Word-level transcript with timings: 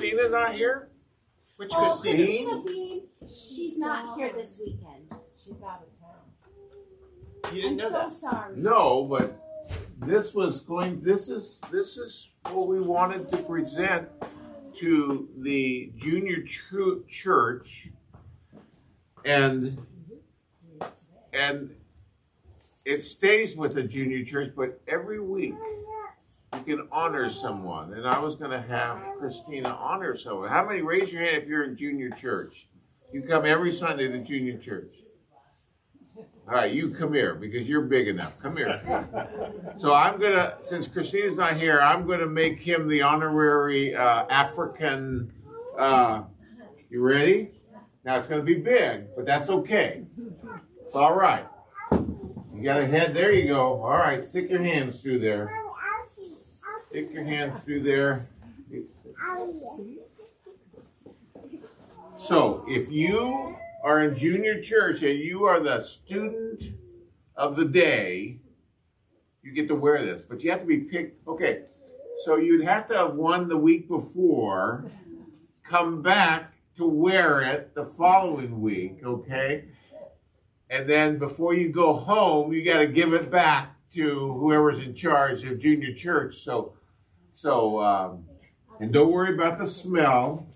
Christina 0.00 0.28
not 0.30 0.54
here? 0.54 0.88
Which 1.56 1.72
Oh, 1.74 1.80
Christine? 1.80 2.14
Christina 2.48 2.62
Bean, 2.62 3.02
she's 3.28 3.78
not 3.78 4.16
here 4.16 4.32
this 4.34 4.58
weekend. 4.58 5.12
She's 5.36 5.62
out 5.62 5.82
of 5.86 5.98
town. 6.00 7.54
You 7.54 7.62
didn't 7.62 7.72
I'm 7.72 7.76
know 7.76 7.88
so 7.90 7.98
that. 7.98 8.12
sorry. 8.14 8.56
No, 8.56 9.04
but 9.04 9.38
this 9.98 10.32
was 10.32 10.62
going. 10.62 11.02
This 11.02 11.28
is 11.28 11.60
this 11.70 11.98
is 11.98 12.30
what 12.50 12.66
we 12.66 12.80
wanted 12.80 13.30
to 13.32 13.38
present 13.42 14.08
to 14.78 15.28
the 15.36 15.92
junior 15.98 16.44
ch- 16.44 17.06
church, 17.06 17.90
and 19.26 19.84
and 21.34 21.74
it 22.86 23.02
stays 23.04 23.54
with 23.54 23.74
the 23.74 23.82
junior 23.82 24.24
church, 24.24 24.52
but 24.56 24.80
every 24.88 25.20
week 25.20 25.54
you 26.54 26.76
can 26.76 26.88
honor 26.90 27.30
someone. 27.30 27.94
And 27.94 28.06
I 28.06 28.18
was 28.18 28.36
going 28.36 28.50
to 28.50 28.60
have 28.60 28.98
Christina 29.18 29.68
honor 29.68 30.16
someone. 30.16 30.48
How 30.48 30.66
many? 30.66 30.82
Raise 30.82 31.12
your 31.12 31.22
hand 31.22 31.42
if 31.42 31.48
you're 31.48 31.64
in 31.64 31.76
junior 31.76 32.10
church. 32.10 32.66
You 33.12 33.22
come 33.22 33.44
every 33.44 33.72
Sunday 33.72 34.08
to 34.08 34.18
junior 34.18 34.58
church. 34.58 34.94
All 36.48 36.56
right, 36.56 36.72
you 36.72 36.90
come 36.92 37.14
here 37.14 37.34
because 37.36 37.68
you're 37.68 37.82
big 37.82 38.08
enough. 38.08 38.38
Come 38.40 38.56
here. 38.56 39.06
So 39.78 39.94
I'm 39.94 40.18
gonna, 40.18 40.56
since 40.60 40.88
Christina's 40.88 41.36
not 41.36 41.56
here, 41.56 41.80
I'm 41.80 42.08
gonna 42.08 42.26
make 42.26 42.60
him 42.60 42.88
the 42.88 43.02
honorary 43.02 43.94
uh, 43.94 44.26
African. 44.28 45.32
Uh, 45.78 46.24
you 46.88 47.02
ready? 47.02 47.52
Now 48.04 48.18
it's 48.18 48.26
gonna 48.26 48.42
be 48.42 48.56
big, 48.56 49.14
but 49.14 49.26
that's 49.26 49.48
okay. 49.48 50.02
It's 50.84 50.96
all 50.96 51.14
right. 51.14 51.46
You 51.92 52.64
got 52.64 52.80
a 52.80 52.86
head. 52.86 53.14
There 53.14 53.32
you 53.32 53.46
go. 53.46 53.82
All 53.82 53.96
right, 53.96 54.28
stick 54.28 54.50
your 54.50 54.62
hands 54.62 55.00
through 55.00 55.20
there. 55.20 55.52
Stick 56.90 57.12
your 57.12 57.22
hands 57.22 57.60
through 57.60 57.84
there. 57.84 58.28
So 62.16 62.64
if 62.66 62.90
you 62.90 63.56
are 63.84 64.00
in 64.00 64.16
junior 64.16 64.60
church 64.60 65.02
and 65.02 65.16
you 65.16 65.44
are 65.44 65.60
the 65.60 65.82
student 65.82 66.64
of 67.36 67.54
the 67.54 67.64
day, 67.64 68.40
you 69.44 69.52
get 69.52 69.68
to 69.68 69.76
wear 69.76 70.04
this. 70.04 70.24
But 70.24 70.42
you 70.42 70.50
have 70.50 70.62
to 70.62 70.66
be 70.66 70.78
picked. 70.78 71.28
Okay, 71.28 71.62
so 72.24 72.36
you'd 72.36 72.64
have 72.64 72.88
to 72.88 72.96
have 72.96 73.14
won 73.14 73.46
the 73.46 73.56
week 73.56 73.86
before, 73.86 74.90
come 75.62 76.02
back 76.02 76.54
to 76.76 76.88
wear 76.88 77.40
it 77.40 77.72
the 77.76 77.84
following 77.84 78.60
week, 78.60 78.98
okay? 79.04 79.66
And 80.68 80.90
then 80.90 81.18
before 81.18 81.54
you 81.54 81.68
go 81.68 81.92
home, 81.92 82.52
you 82.52 82.64
got 82.64 82.78
to 82.78 82.88
give 82.88 83.12
it 83.12 83.30
back 83.30 83.76
to 83.94 84.32
whoever's 84.34 84.80
in 84.80 84.94
charge 84.94 85.44
of 85.44 85.60
junior 85.60 85.94
church. 85.94 86.38
So, 86.38 86.74
so, 87.40 87.80
um, 87.80 88.26
and 88.80 88.92
don't 88.92 89.10
worry 89.10 89.32
about 89.32 89.58
the 89.58 89.66
smell. 89.66 90.46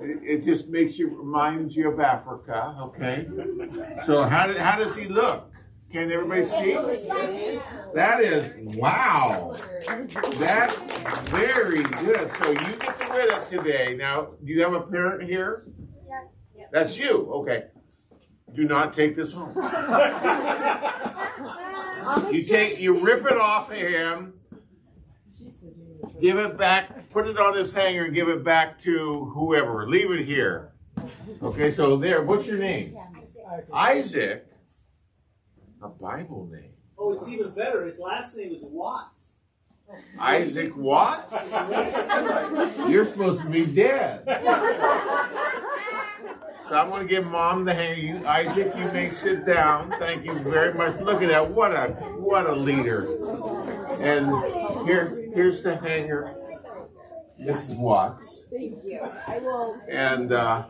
It, 0.00 0.40
it 0.40 0.44
just 0.44 0.68
makes 0.68 0.98
you 0.98 1.08
reminds 1.08 1.76
you 1.76 1.88
of 1.88 2.00
Africa, 2.00 2.74
okay? 2.80 3.28
So 4.04 4.24
how 4.24 4.48
did, 4.48 4.56
how 4.56 4.76
does 4.76 4.96
he 4.96 5.06
look? 5.06 5.52
Can 5.92 6.10
everybody 6.10 6.42
see? 6.42 6.72
That 7.94 8.20
is 8.22 8.54
wow. 8.76 9.56
That's 9.86 10.74
very 11.30 11.84
good. 11.84 12.32
So 12.42 12.50
you 12.50 12.76
get 12.76 13.00
to 13.00 13.08
wear 13.08 13.28
that 13.28 13.48
today. 13.48 13.94
Now, 13.96 14.30
do 14.44 14.52
you 14.52 14.64
have 14.64 14.74
a 14.74 14.80
parent 14.80 15.22
here? 15.22 15.62
Yes. 16.56 16.66
That's 16.72 16.98
you. 16.98 17.30
Okay. 17.34 17.66
Do 18.52 18.64
not 18.64 18.96
take 18.96 19.14
this 19.14 19.32
home. 19.32 19.54
You 22.30 22.40
take 22.40 22.80
you 22.80 23.00
rip 23.00 23.26
it 23.26 23.36
off 23.36 23.68
of 23.68 23.76
him, 23.76 24.36
She's 25.36 25.58
the 25.58 25.68
junior 25.68 26.00
church. 26.02 26.05
Give 26.20 26.38
it 26.38 26.56
back, 26.56 27.10
put 27.10 27.26
it 27.26 27.38
on 27.38 27.54
this 27.54 27.72
hanger, 27.72 28.04
and 28.04 28.14
give 28.14 28.28
it 28.28 28.44
back 28.44 28.78
to 28.80 29.26
whoever. 29.34 29.88
Leave 29.88 30.10
it 30.10 30.24
here. 30.26 30.72
Okay, 31.42 31.70
so 31.70 31.96
there. 31.96 32.22
What's 32.22 32.46
your 32.46 32.58
name? 32.58 32.96
Isaac. 33.72 34.46
A 35.82 35.88
Bible 35.88 36.48
name. 36.50 36.72
Oh, 36.98 37.12
it's 37.12 37.28
even 37.28 37.50
better. 37.50 37.84
His 37.84 37.98
last 37.98 38.36
name 38.36 38.52
is 38.52 38.62
Watts. 38.62 39.30
Isaac 40.18 40.76
Watts? 40.76 41.32
You're 42.88 43.04
supposed 43.04 43.42
to 43.42 43.48
be 43.48 43.66
dead. 43.66 44.22
So 46.68 46.74
I'm 46.74 46.88
going 46.88 47.06
to 47.06 47.08
give 47.08 47.24
mom 47.24 47.64
the 47.64 47.72
hanger. 47.74 48.00
You, 48.00 48.26
Isaac, 48.26 48.74
you 48.76 48.86
may 48.86 49.10
sit 49.10 49.46
down. 49.46 49.94
Thank 50.00 50.24
you 50.24 50.36
very 50.40 50.74
much. 50.74 50.98
Look 51.00 51.22
at 51.22 51.28
that. 51.28 51.48
What 51.50 51.70
a 51.72 51.90
what 52.18 52.46
a 52.46 52.56
leader. 52.56 53.06
And 54.00 54.28
here 54.86 55.28
here's 55.34 55.62
the 55.62 55.76
hanger, 55.76 56.34
Mrs. 57.40 57.76
Watts. 57.76 58.44
Thank 58.50 58.84
you. 58.84 59.00
I 59.26 59.38
will. 59.38 59.80
And 59.88 60.32
uh, 60.32 60.64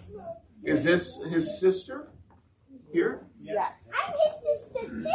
is 0.63 0.85
this 0.85 1.19
his 1.29 1.61
sister 1.61 2.09
here? 2.93 3.27
Yes. 3.37 3.73
I'm 4.07 4.13
his 4.13 4.35
sister 4.43 4.89
too. 5.03 5.13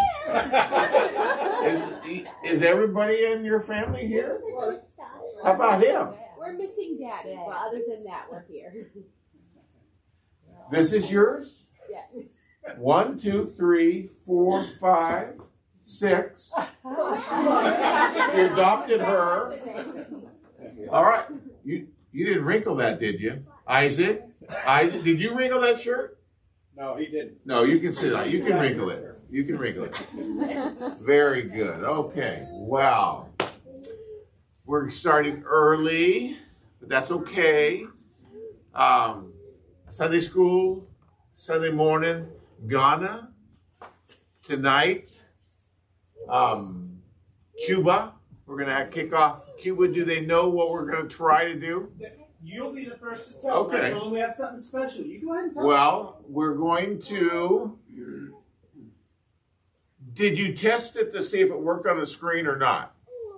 Is, 2.44 2.54
is 2.54 2.62
everybody 2.64 3.26
in 3.26 3.46
your 3.46 3.62
family 3.62 4.08
here? 4.08 4.42
How 5.44 5.54
about 5.56 5.84
him? 5.84 6.10
We're 6.38 6.54
missing 6.54 6.98
Daddy, 7.00 7.36
but 7.36 7.56
other 7.56 7.82
than 7.88 8.04
that, 8.06 8.26
we're 8.32 8.46
here. 8.48 8.92
This 10.72 10.94
is 10.94 11.12
yours? 11.12 11.68
Yes. 11.90 12.34
One, 12.78 13.18
two, 13.18 13.46
three, 13.46 14.10
four, 14.26 14.66
five, 14.80 15.40
six. 15.92 16.52
You 16.84 18.46
adopted 18.54 19.02
her. 19.02 20.08
All 20.90 21.04
right. 21.04 21.26
You 21.64 21.88
you 22.12 22.26
didn't 22.26 22.46
wrinkle 22.46 22.76
that, 22.78 23.00
did 23.00 23.20
you? 23.20 23.44
Isaac? 23.68 24.24
Isaac, 24.66 25.04
did 25.04 25.20
you 25.20 25.36
wrinkle 25.36 25.62
that 25.62 25.80
shirt? 25.80 26.18
No, 26.76 26.96
he 26.96 27.06
didn't. 27.06 27.38
No, 27.46 27.64
you 27.64 27.80
can 27.80 27.94
sit 27.94 28.14
on. 28.14 28.30
You 28.30 28.44
can 28.44 28.60
wrinkle 28.60 28.90
it. 28.90 29.20
You 29.30 29.44
can 29.46 29.58
wrinkle 29.58 29.86
it. 29.86 29.96
Very 31.02 31.44
good. 31.44 31.84
Okay. 31.84 32.46
Wow. 32.50 33.28
We're 34.66 34.90
starting 34.90 35.44
early, 35.46 36.38
but 36.80 36.90
that's 36.90 37.12
okay. 37.12 37.86
Um, 38.74 39.34
Sunday 39.90 40.20
school, 40.22 40.88
Sunday 41.36 41.72
morning, 41.72 42.28
Ghana. 42.68 43.30
Tonight, 44.44 45.10
um, 46.32 47.02
Cuba. 47.66 48.14
We're 48.46 48.58
going 48.64 48.76
to 48.76 48.88
kick 48.88 49.14
off 49.14 49.44
Cuba. 49.60 49.88
Do 49.90 50.04
they 50.04 50.22
know 50.22 50.50
what 50.50 50.72
we're 50.72 50.90
going 50.90 51.08
to 51.08 51.16
try 51.16 51.46
to 51.46 51.56
do? 51.56 51.92
You'll 52.44 52.74
be 52.74 52.86
the 52.86 52.96
first 52.96 53.28
to 53.28 53.42
tell. 53.42 53.58
Okay. 53.66 53.94
I 53.94 54.08
we 54.08 54.20
have 54.20 54.34
something 54.34 54.60
special. 54.60 55.04
You 55.04 55.24
go 55.24 55.34
ahead 55.34 55.46
and 55.46 55.56
tell. 55.56 55.66
Well, 55.66 56.22
we're 56.28 56.56
going 56.56 57.00
to. 57.04 57.78
Did 60.14 60.38
you 60.38 60.56
test 60.56 60.96
it 60.96 61.14
to 61.14 61.22
see 61.22 61.42
if 61.42 61.50
it 61.50 61.60
worked 61.60 61.88
on 61.88 62.00
the 62.00 62.06
screen 62.06 62.48
or 62.48 62.58
not? 62.58 62.96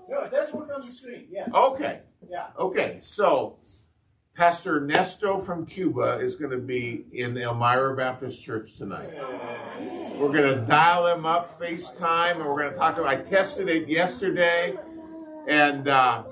No, 0.10 0.20
it 0.22 0.32
does 0.32 0.54
work 0.54 0.70
on 0.74 0.82
the 0.82 0.88
screen. 0.88 1.28
Yes. 1.30 1.50
Okay. 1.54 2.00
Yeah. 2.30 2.48
Okay. 2.58 2.98
So, 3.02 3.58
Pastor 4.36 4.82
Nesto 4.82 5.44
from 5.44 5.64
Cuba 5.64 6.18
is 6.20 6.36
going 6.36 6.50
to 6.50 6.58
be 6.58 7.06
in 7.12 7.36
the 7.36 7.44
Elmira 7.44 7.96
Baptist 7.96 8.42
Church 8.42 8.78
tonight. 8.78 9.14
We're 10.18 10.32
going 10.32 10.56
to 10.56 10.66
dial 10.68 11.06
him 11.06 11.28
up 11.28 11.60
FaceTime 11.60 12.38
and 12.38 12.46
we're 12.46 12.62
going 12.62 12.72
to 12.72 12.78
talk 12.78 12.98
about. 12.98 13.08
I 13.08 13.18
tested 13.18 13.70
it 13.70 13.88
yesterday, 13.88 14.76
and 15.48 15.88
uh, 15.88 16.24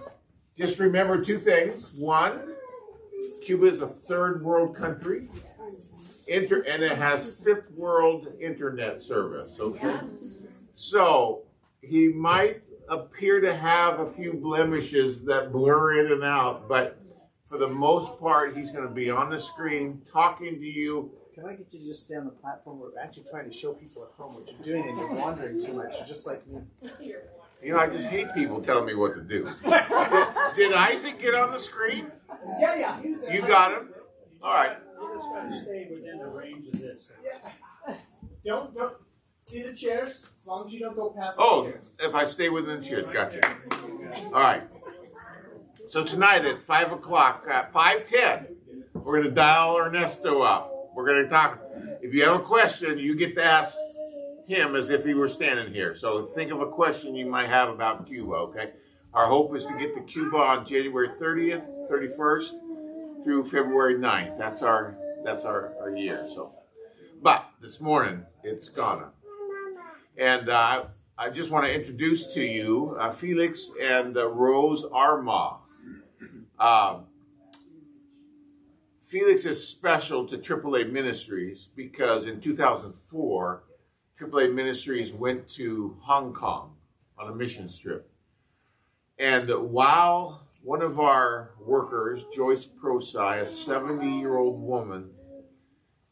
just 0.57 0.79
remember 0.79 1.23
two 1.23 1.39
things. 1.39 1.93
One, 1.93 2.41
Cuba 3.45 3.67
is 3.67 3.81
a 3.81 3.87
third 3.87 4.43
world 4.43 4.75
country, 4.75 5.27
inter- 6.27 6.63
and 6.67 6.81
it 6.81 6.97
has 6.97 7.31
fifth 7.31 7.69
world 7.69 8.29
internet 8.39 9.03
service. 9.03 9.59
Okay, 9.59 9.99
so 10.73 11.43
he 11.83 12.07
might 12.07 12.63
appear 12.89 13.39
to 13.41 13.55
have 13.55 13.99
a 13.99 14.09
few 14.09 14.33
blemishes 14.33 15.23
that 15.25 15.51
blur 15.51 16.03
in 16.03 16.11
and 16.11 16.23
out, 16.23 16.67
but 16.67 17.00
for 17.51 17.57
the 17.57 17.67
most 17.67 18.17
part, 18.17 18.55
he's 18.55 18.71
going 18.71 18.87
to 18.87 18.93
be 18.93 19.11
on 19.11 19.29
the 19.29 19.39
screen 19.39 20.01
talking 20.11 20.55
to 20.57 20.65
you. 20.65 21.11
Can 21.35 21.45
I 21.45 21.53
get 21.55 21.67
you 21.71 21.79
to 21.81 21.85
just 21.85 22.03
stay 22.03 22.15
on 22.15 22.23
the 22.23 22.31
platform? 22.31 22.79
We're 22.79 22.97
actually 22.97 23.25
trying 23.29 23.49
to 23.49 23.55
show 23.55 23.73
people 23.73 24.03
at 24.03 24.11
home 24.17 24.35
what 24.35 24.47
you're 24.47 24.65
doing, 24.77 24.87
and 24.87 24.97
you're 24.97 25.13
wandering 25.13 25.63
too 25.63 25.73
much. 25.73 25.97
You're 25.97 26.07
just 26.07 26.25
like 26.25 26.47
me. 26.47 26.61
You 27.61 27.73
know, 27.73 27.79
I 27.79 27.89
just 27.89 28.07
hate 28.07 28.33
people 28.33 28.61
telling 28.61 28.85
me 28.85 28.95
what 28.95 29.15
to 29.15 29.21
do. 29.21 29.43
did, 29.63 30.55
did 30.55 30.73
Isaac 30.73 31.21
get 31.21 31.35
on 31.35 31.51
the 31.51 31.59
screen? 31.59 32.09
Yeah, 32.59 32.75
yeah. 32.75 33.01
He 33.01 33.09
was 33.09 33.21
there. 33.21 33.35
You 33.35 33.41
got 33.41 33.73
him. 33.73 33.89
All 34.41 34.53
right. 34.53 34.77
You 34.99 35.13
just 35.15 35.27
gotta 35.27 35.59
stay 35.61 35.87
within 35.91 36.19
the 36.19 36.27
range 36.27 36.67
of 36.67 36.79
this. 36.79 37.11
Yeah. 37.23 37.95
Don't 38.45 38.73
don't 38.75 38.95
see 39.41 39.61
the 39.61 39.73
chairs. 39.73 40.29
As 40.39 40.47
long 40.47 40.65
as 40.65 40.73
you 40.73 40.79
don't 40.79 40.95
go 40.95 41.09
past 41.11 41.37
the 41.37 41.43
Oh, 41.43 41.65
chairs. 41.65 41.91
if 41.99 42.15
I 42.15 42.25
stay 42.25 42.49
within 42.49 42.81
the 42.81 42.85
chairs, 42.87 43.05
gotcha. 43.13 43.41
All 44.27 44.31
right. 44.31 44.63
So 45.91 46.05
tonight 46.05 46.45
at 46.45 46.63
five 46.63 46.93
o'clock, 46.93 47.45
at 47.51 47.73
five 47.73 48.07
ten, 48.09 48.47
we're 48.93 49.21
gonna 49.21 49.35
dial 49.35 49.75
Ernesto 49.77 50.39
up. 50.39 50.71
We're 50.95 51.05
gonna 51.05 51.27
talk. 51.27 51.59
If 52.01 52.13
you 52.13 52.23
have 52.23 52.39
a 52.39 52.43
question, 52.43 52.97
you 52.97 53.13
get 53.17 53.35
to 53.35 53.43
ask 53.43 53.77
him 54.47 54.77
as 54.77 54.89
if 54.89 55.03
he 55.03 55.13
were 55.13 55.27
standing 55.27 55.73
here. 55.73 55.93
So 55.93 56.27
think 56.27 56.49
of 56.49 56.61
a 56.61 56.67
question 56.67 57.13
you 57.13 57.25
might 57.25 57.49
have 57.49 57.67
about 57.67 58.07
Cuba. 58.07 58.35
Okay. 58.35 58.71
Our 59.13 59.25
hope 59.25 59.53
is 59.53 59.65
to 59.65 59.77
get 59.77 59.93
to 59.95 60.01
Cuba 60.03 60.37
on 60.37 60.65
January 60.65 61.09
thirtieth, 61.19 61.65
thirty 61.89 62.07
first, 62.15 62.55
through 63.25 63.49
February 63.49 63.95
9th. 63.95 64.37
That's 64.37 64.63
our 64.63 64.95
that's 65.25 65.43
our, 65.43 65.73
our 65.81 65.93
year. 65.93 66.25
So, 66.33 66.53
but 67.21 67.49
this 67.61 67.81
morning 67.81 68.25
it's 68.45 68.69
Ghana, 68.69 69.09
and 70.15 70.47
uh, 70.47 70.85
I 71.17 71.29
just 71.31 71.51
want 71.51 71.65
to 71.65 71.75
introduce 71.75 72.27
to 72.27 72.41
you 72.41 72.95
uh, 72.97 73.11
Felix 73.11 73.71
and 73.81 74.15
uh, 74.15 74.29
Rose 74.29 74.85
Arma. 74.89 75.57
Um, 76.61 77.05
Felix 79.01 79.45
is 79.45 79.67
special 79.67 80.27
to 80.27 80.37
AAA 80.37 80.91
Ministries 80.91 81.69
because 81.75 82.27
in 82.27 82.39
2004, 82.39 83.63
AAA 84.21 84.53
Ministries 84.53 85.11
went 85.11 85.49
to 85.49 85.97
Hong 86.01 86.33
Kong 86.33 86.75
on 87.17 87.31
a 87.31 87.35
mission 87.35 87.67
trip. 87.67 88.07
And 89.17 89.49
while 89.49 90.43
one 90.61 90.83
of 90.83 90.99
our 90.99 91.51
workers, 91.59 92.25
Joyce 92.31 92.67
Prosai, 92.67 93.41
a 93.41 93.47
70 93.47 94.19
year 94.19 94.37
old 94.37 94.61
woman, 94.61 95.09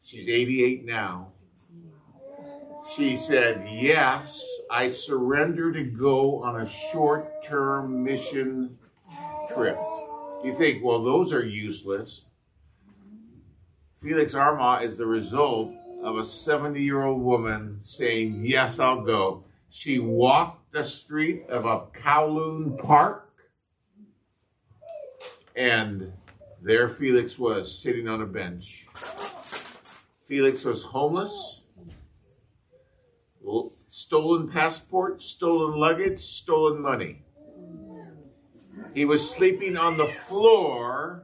she's 0.02 0.28
88 0.28 0.84
now, 0.84 1.28
she 2.92 3.16
said, 3.16 3.68
Yes, 3.70 4.44
I 4.68 4.88
surrender 4.88 5.72
to 5.72 5.84
go 5.84 6.42
on 6.42 6.60
a 6.60 6.68
short 6.68 7.44
term 7.44 8.02
mission 8.02 8.76
trip. 9.54 9.78
You 10.42 10.54
think, 10.54 10.82
well, 10.82 11.02
those 11.02 11.32
are 11.32 11.44
useless. 11.44 12.24
Felix 13.96 14.34
Arma 14.34 14.80
is 14.82 14.96
the 14.96 15.06
result 15.06 15.72
of 16.02 16.16
a 16.16 16.24
70 16.24 16.82
year 16.82 17.02
old 17.02 17.20
woman 17.20 17.76
saying, 17.82 18.40
Yes, 18.44 18.78
I'll 18.78 19.02
go. 19.02 19.44
She 19.68 19.98
walked 19.98 20.72
the 20.72 20.82
street 20.82 21.44
of 21.48 21.66
a 21.66 21.80
Kowloon 21.92 22.82
Park, 22.82 23.30
and 25.54 26.12
there 26.62 26.88
Felix 26.88 27.38
was 27.38 27.76
sitting 27.76 28.08
on 28.08 28.22
a 28.22 28.26
bench. 28.26 28.86
Felix 30.26 30.64
was 30.64 30.82
homeless, 30.82 31.62
stolen 33.88 34.48
passport, 34.48 35.20
stolen 35.20 35.78
luggage, 35.78 36.20
stolen 36.20 36.80
money. 36.80 37.22
He 38.94 39.04
was 39.04 39.30
sleeping 39.30 39.76
on 39.76 39.96
the 39.96 40.06
floor 40.06 41.22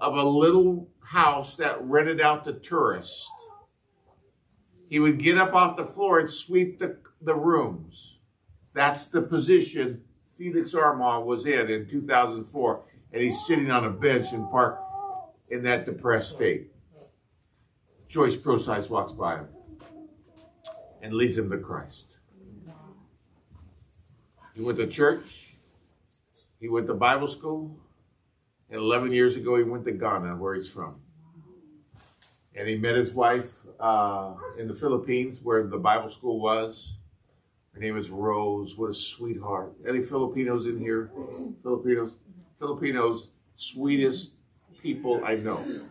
of 0.00 0.16
a 0.16 0.22
little 0.22 0.88
house 1.00 1.56
that 1.56 1.82
rented 1.82 2.20
out 2.20 2.44
to 2.44 2.54
tourists. 2.54 3.30
He 4.88 4.98
would 4.98 5.18
get 5.18 5.38
up 5.38 5.54
off 5.54 5.76
the 5.76 5.84
floor 5.84 6.18
and 6.18 6.28
sweep 6.28 6.78
the, 6.78 6.98
the 7.20 7.34
rooms. 7.34 8.18
That's 8.74 9.06
the 9.06 9.22
position 9.22 10.02
Felix 10.36 10.74
Armand 10.74 11.24
was 11.24 11.46
in 11.46 11.70
in 11.70 11.88
2004. 11.88 12.82
And 13.12 13.22
he's 13.22 13.46
sitting 13.46 13.70
on 13.70 13.84
a 13.84 13.90
bench 13.90 14.32
in 14.32 14.48
park 14.48 14.80
in 15.48 15.62
that 15.62 15.84
depressed 15.84 16.30
state. 16.30 16.72
Joyce 18.08 18.36
Prosise 18.36 18.90
walks 18.90 19.12
by 19.12 19.36
him 19.36 19.48
and 21.00 21.14
leads 21.14 21.38
him 21.38 21.50
to 21.50 21.58
Christ. 21.58 22.18
He 24.54 24.62
went 24.62 24.78
to 24.78 24.86
church. 24.86 25.51
He 26.62 26.68
went 26.68 26.86
to 26.86 26.94
Bible 26.94 27.26
school. 27.26 27.76
And 28.70 28.80
11 28.80 29.10
years 29.10 29.36
ago, 29.36 29.56
he 29.56 29.64
went 29.64 29.84
to 29.84 29.90
Ghana, 29.90 30.36
where 30.36 30.54
he's 30.54 30.68
from. 30.68 31.00
And 32.54 32.68
he 32.68 32.76
met 32.76 32.94
his 32.94 33.12
wife 33.12 33.50
uh, 33.80 34.34
in 34.56 34.68
the 34.68 34.74
Philippines, 34.74 35.40
where 35.42 35.66
the 35.66 35.76
Bible 35.76 36.10
school 36.12 36.40
was. 36.40 36.98
Her 37.74 37.80
name 37.80 37.98
is 37.98 38.10
Rose. 38.10 38.78
What 38.78 38.90
a 38.90 38.94
sweetheart. 38.94 39.74
Any 39.86 40.02
Filipinos 40.02 40.64
in 40.66 40.78
here? 40.78 41.10
Filipinos? 41.62 42.12
Filipinos, 42.58 43.28
sweetest 43.56 44.36
people 44.80 45.20
I 45.24 45.34
know. 45.34 45.86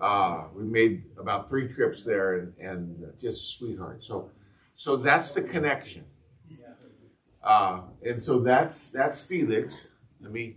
Uh, 0.00 0.44
we 0.54 0.64
made 0.64 1.04
about 1.18 1.50
three 1.50 1.68
trips 1.68 2.02
there 2.02 2.36
and, 2.36 2.54
and 2.58 3.12
just 3.20 3.58
sweetheart. 3.58 4.02
So, 4.02 4.30
so 4.74 4.96
that's 4.96 5.34
the 5.34 5.42
connection. 5.42 6.06
Uh, 7.44 7.82
and 8.02 8.20
so 8.20 8.40
that's 8.40 8.86
that's 8.86 9.20
Felix. 9.20 9.88
Let 10.20 10.32
me. 10.32 10.56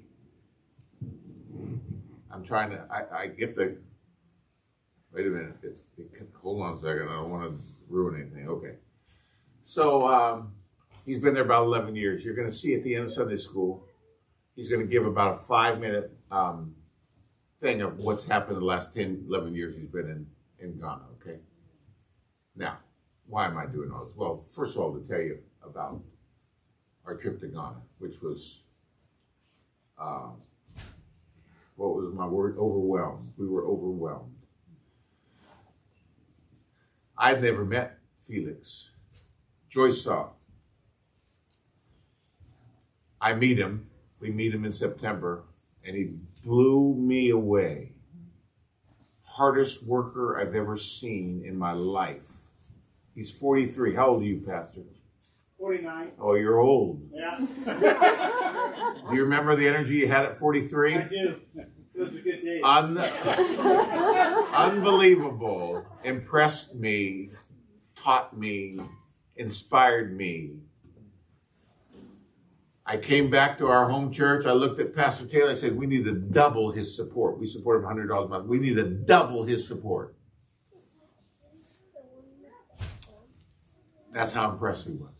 I'm 2.31 2.43
trying 2.43 2.71
to. 2.71 2.85
I, 2.89 3.23
I 3.23 3.27
get 3.27 3.55
the. 3.55 3.77
Wait 5.11 5.27
a 5.27 5.29
minute. 5.29 5.57
It's, 5.63 5.81
it 5.97 6.13
can, 6.13 6.27
hold 6.41 6.61
on 6.61 6.75
a 6.75 6.77
second. 6.77 7.09
I 7.09 7.17
don't 7.17 7.29
want 7.29 7.43
to 7.43 7.63
ruin 7.89 8.21
anything. 8.21 8.47
Okay. 8.47 8.75
So 9.63 10.07
um, 10.07 10.53
he's 11.05 11.19
been 11.19 11.33
there 11.33 11.43
about 11.43 11.63
11 11.63 11.95
years. 11.95 12.23
You're 12.23 12.35
going 12.35 12.47
to 12.47 12.53
see 12.53 12.73
at 12.75 12.83
the 12.83 12.95
end 12.95 13.05
of 13.05 13.11
Sunday 13.11 13.37
school, 13.37 13.83
he's 14.55 14.69
going 14.69 14.81
to 14.81 14.87
give 14.87 15.05
about 15.05 15.35
a 15.35 15.37
five 15.39 15.79
minute 15.79 16.11
um, 16.31 16.75
thing 17.59 17.81
of 17.81 17.97
what's 17.97 18.23
happened 18.23 18.57
the 18.57 18.65
last 18.65 18.93
10, 18.93 19.25
11 19.27 19.55
years 19.55 19.75
he's 19.75 19.89
been 19.89 20.09
in, 20.09 20.27
in 20.59 20.79
Ghana. 20.79 21.01
Okay. 21.19 21.39
Now, 22.55 22.77
why 23.25 23.45
am 23.47 23.57
I 23.57 23.65
doing 23.65 23.91
all 23.91 24.05
this? 24.05 24.13
Well, 24.15 24.45
first 24.49 24.75
of 24.75 24.81
all, 24.81 24.93
to 24.93 25.05
tell 25.07 25.21
you 25.21 25.39
about 25.63 26.01
our 27.07 27.15
trip 27.15 27.39
to 27.39 27.47
Ghana, 27.47 27.81
which 27.99 28.21
was, 28.21 28.63
uh, 29.97 30.27
what 31.77 31.95
was 31.95 32.13
my 32.13 32.27
word? 32.27 32.57
Overwhelmed. 32.57 33.31
We 33.37 33.47
were 33.47 33.65
overwhelmed. 33.65 34.35
I'd 37.17 37.41
never 37.41 37.65
met 37.65 37.97
Felix. 38.27 38.91
Joyce 39.69 40.03
saw. 40.03 40.29
I 43.21 43.33
meet 43.33 43.57
him. 43.57 43.87
We 44.19 44.29
meet 44.29 44.53
him 44.53 44.65
in 44.65 44.71
September, 44.71 45.43
and 45.83 45.95
he 45.95 46.11
blew 46.43 46.93
me 46.93 47.29
away. 47.29 47.93
Hardest 49.23 49.83
worker 49.83 50.39
I've 50.39 50.55
ever 50.55 50.77
seen 50.77 51.43
in 51.45 51.57
my 51.57 51.71
life. 51.71 52.21
He's 53.15 53.31
43. 53.31 53.95
How 53.95 54.09
old 54.09 54.23
are 54.23 54.25
you, 54.25 54.43
Pastor? 54.45 54.81
49. 55.57 56.11
Oh, 56.19 56.35
you're 56.35 56.59
old. 56.59 57.09
Yeah. 57.11 57.37
Do 57.39 59.15
you 59.15 59.23
remember 59.23 59.55
the 59.55 59.67
energy 59.67 59.95
you 59.95 60.07
had 60.07 60.25
at 60.25 60.37
43? 60.37 60.95
I 60.95 61.07
do. 61.07 61.35
Those 61.95 62.15
are 62.15 62.19
good 62.19 62.43
days. 62.43 62.61
Un- 62.63 62.97
unbelievable. 64.53 65.83
Impressed 66.03 66.75
me, 66.75 67.31
taught 67.95 68.37
me, 68.37 68.79
inspired 69.35 70.15
me. 70.15 70.57
I 72.85 72.97
came 72.97 73.29
back 73.31 73.57
to 73.57 73.67
our 73.67 73.89
home 73.89 74.13
church. 74.13 74.45
I 74.45 74.53
looked 74.53 74.79
at 74.79 74.95
Pastor 74.95 75.25
Taylor. 75.25 75.51
I 75.51 75.55
said, 75.55 75.75
We 75.75 75.87
need 75.87 76.05
to 76.05 76.13
double 76.13 76.71
his 76.71 76.95
support. 76.95 77.39
We 77.39 77.47
support 77.47 77.83
him 77.83 77.89
$100 77.89 78.25
a 78.25 78.27
month. 78.29 78.45
We 78.47 78.59
need 78.59 78.75
to 78.75 78.85
double 78.85 79.43
his 79.43 79.67
support. 79.67 80.15
That's 84.13 84.31
how 84.31 84.51
impressed 84.51 84.87
he 84.87 84.93
was. 84.93 85.16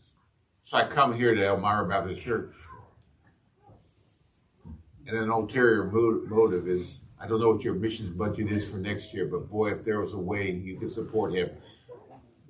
So 0.68 0.76
I 0.76 0.84
come 0.84 1.16
here 1.16 1.34
to 1.34 1.46
Elmira 1.46 1.88
Baptist 1.88 2.22
Church. 2.22 2.52
And 5.06 5.16
an 5.16 5.30
ulterior 5.30 5.84
motive 5.84 6.68
is 6.68 7.00
I 7.18 7.26
don't 7.26 7.40
know 7.40 7.52
what 7.52 7.64
your 7.64 7.72
missions 7.72 8.10
budget 8.10 8.52
is 8.52 8.68
for 8.68 8.76
next 8.76 9.14
year, 9.14 9.24
but 9.24 9.48
boy, 9.48 9.72
if 9.72 9.82
there 9.82 9.98
was 9.98 10.12
a 10.12 10.18
way 10.18 10.50
you 10.50 10.78
could 10.78 10.92
support 10.92 11.32
him, 11.32 11.48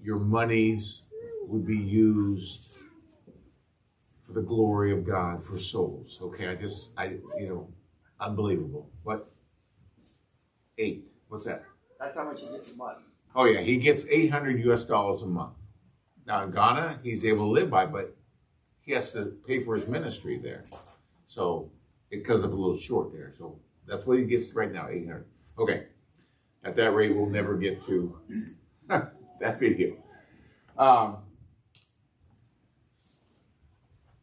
your 0.02 0.18
monies 0.18 1.02
would 1.46 1.64
be 1.64 1.76
used 1.76 2.66
for 4.24 4.32
the 4.32 4.42
glory 4.42 4.90
of 4.90 5.06
God 5.06 5.44
for 5.44 5.56
souls. 5.56 6.18
Okay, 6.20 6.48
I 6.48 6.56
just, 6.56 6.90
I, 6.96 7.18
you 7.38 7.48
know, 7.48 7.68
unbelievable. 8.18 8.90
What? 9.04 9.30
Eight. 10.76 11.06
What's 11.28 11.44
that? 11.44 11.62
That's 12.00 12.16
how 12.16 12.24
much 12.24 12.40
he 12.40 12.48
gets 12.48 12.72
a 12.72 12.74
month. 12.74 12.98
Oh 13.36 13.44
yeah, 13.44 13.60
he 13.60 13.76
gets 13.76 14.04
800 14.10 14.58
US 14.64 14.82
dollars 14.82 15.22
a 15.22 15.26
month. 15.26 15.52
Now 16.28 16.44
in 16.44 16.50
Ghana, 16.50 17.00
he's 17.02 17.24
able 17.24 17.46
to 17.46 17.50
live 17.50 17.70
by, 17.70 17.86
but 17.86 18.14
he 18.82 18.92
has 18.92 19.12
to 19.14 19.32
pay 19.46 19.62
for 19.62 19.76
his 19.76 19.88
ministry 19.88 20.38
there. 20.38 20.62
So 21.24 21.70
it 22.10 22.22
comes 22.22 22.44
up 22.44 22.52
a 22.52 22.54
little 22.54 22.76
short 22.76 23.14
there. 23.14 23.32
So 23.36 23.58
that's 23.86 24.04
what 24.04 24.18
he 24.18 24.26
gets 24.26 24.52
right 24.52 24.70
now, 24.70 24.88
800. 24.90 25.24
Okay. 25.58 25.86
At 26.62 26.76
that 26.76 26.92
rate, 26.92 27.16
we'll 27.16 27.30
never 27.30 27.56
get 27.56 27.82
to 27.86 28.18
that 28.88 29.58
video. 29.58 29.96
Um, 30.76 31.16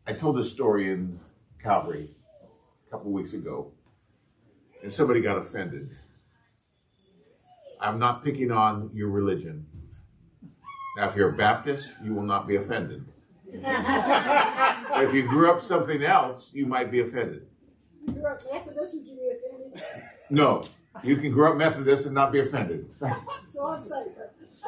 I 0.05 0.13
told 0.13 0.37
this 0.37 0.51
story 0.51 0.91
in 0.91 1.19
Calvary 1.61 2.11
a 2.87 2.91
couple 2.91 3.11
weeks 3.11 3.33
ago, 3.33 3.71
and 4.83 4.93
somebody 4.93 5.21
got 5.21 5.39
offended. 5.39 5.89
I'm 7.79 7.97
not 7.97 8.23
picking 8.23 8.51
on 8.51 8.91
your 8.93 9.09
religion. 9.09 9.65
Now, 10.95 11.09
if 11.09 11.15
you're 11.15 11.29
a 11.29 11.33
Baptist, 11.33 11.93
you 12.03 12.13
will 12.13 12.23
not 12.23 12.47
be 12.47 12.55
offended. 12.55 13.05
if 13.51 15.13
you 15.13 15.23
grew 15.23 15.51
up 15.51 15.63
something 15.63 16.01
else, 16.03 16.51
you 16.53 16.65
might 16.65 16.91
be 16.91 17.01
offended. 17.01 17.47
You're 18.13 18.29
up 18.29 18.41
Methodist, 18.51 18.95
would 18.95 19.05
you 19.05 19.15
be 19.15 19.31
offended? 19.35 19.83
No, 20.29 20.63
you 21.03 21.17
can 21.17 21.31
grow 21.31 21.51
up 21.51 21.57
Methodist 21.57 22.05
and 22.05 22.15
not 22.15 22.31
be 22.31 22.39
offended. 22.39 22.89
So 23.51 23.67
I'm 23.67 23.81
saying, 23.81 24.07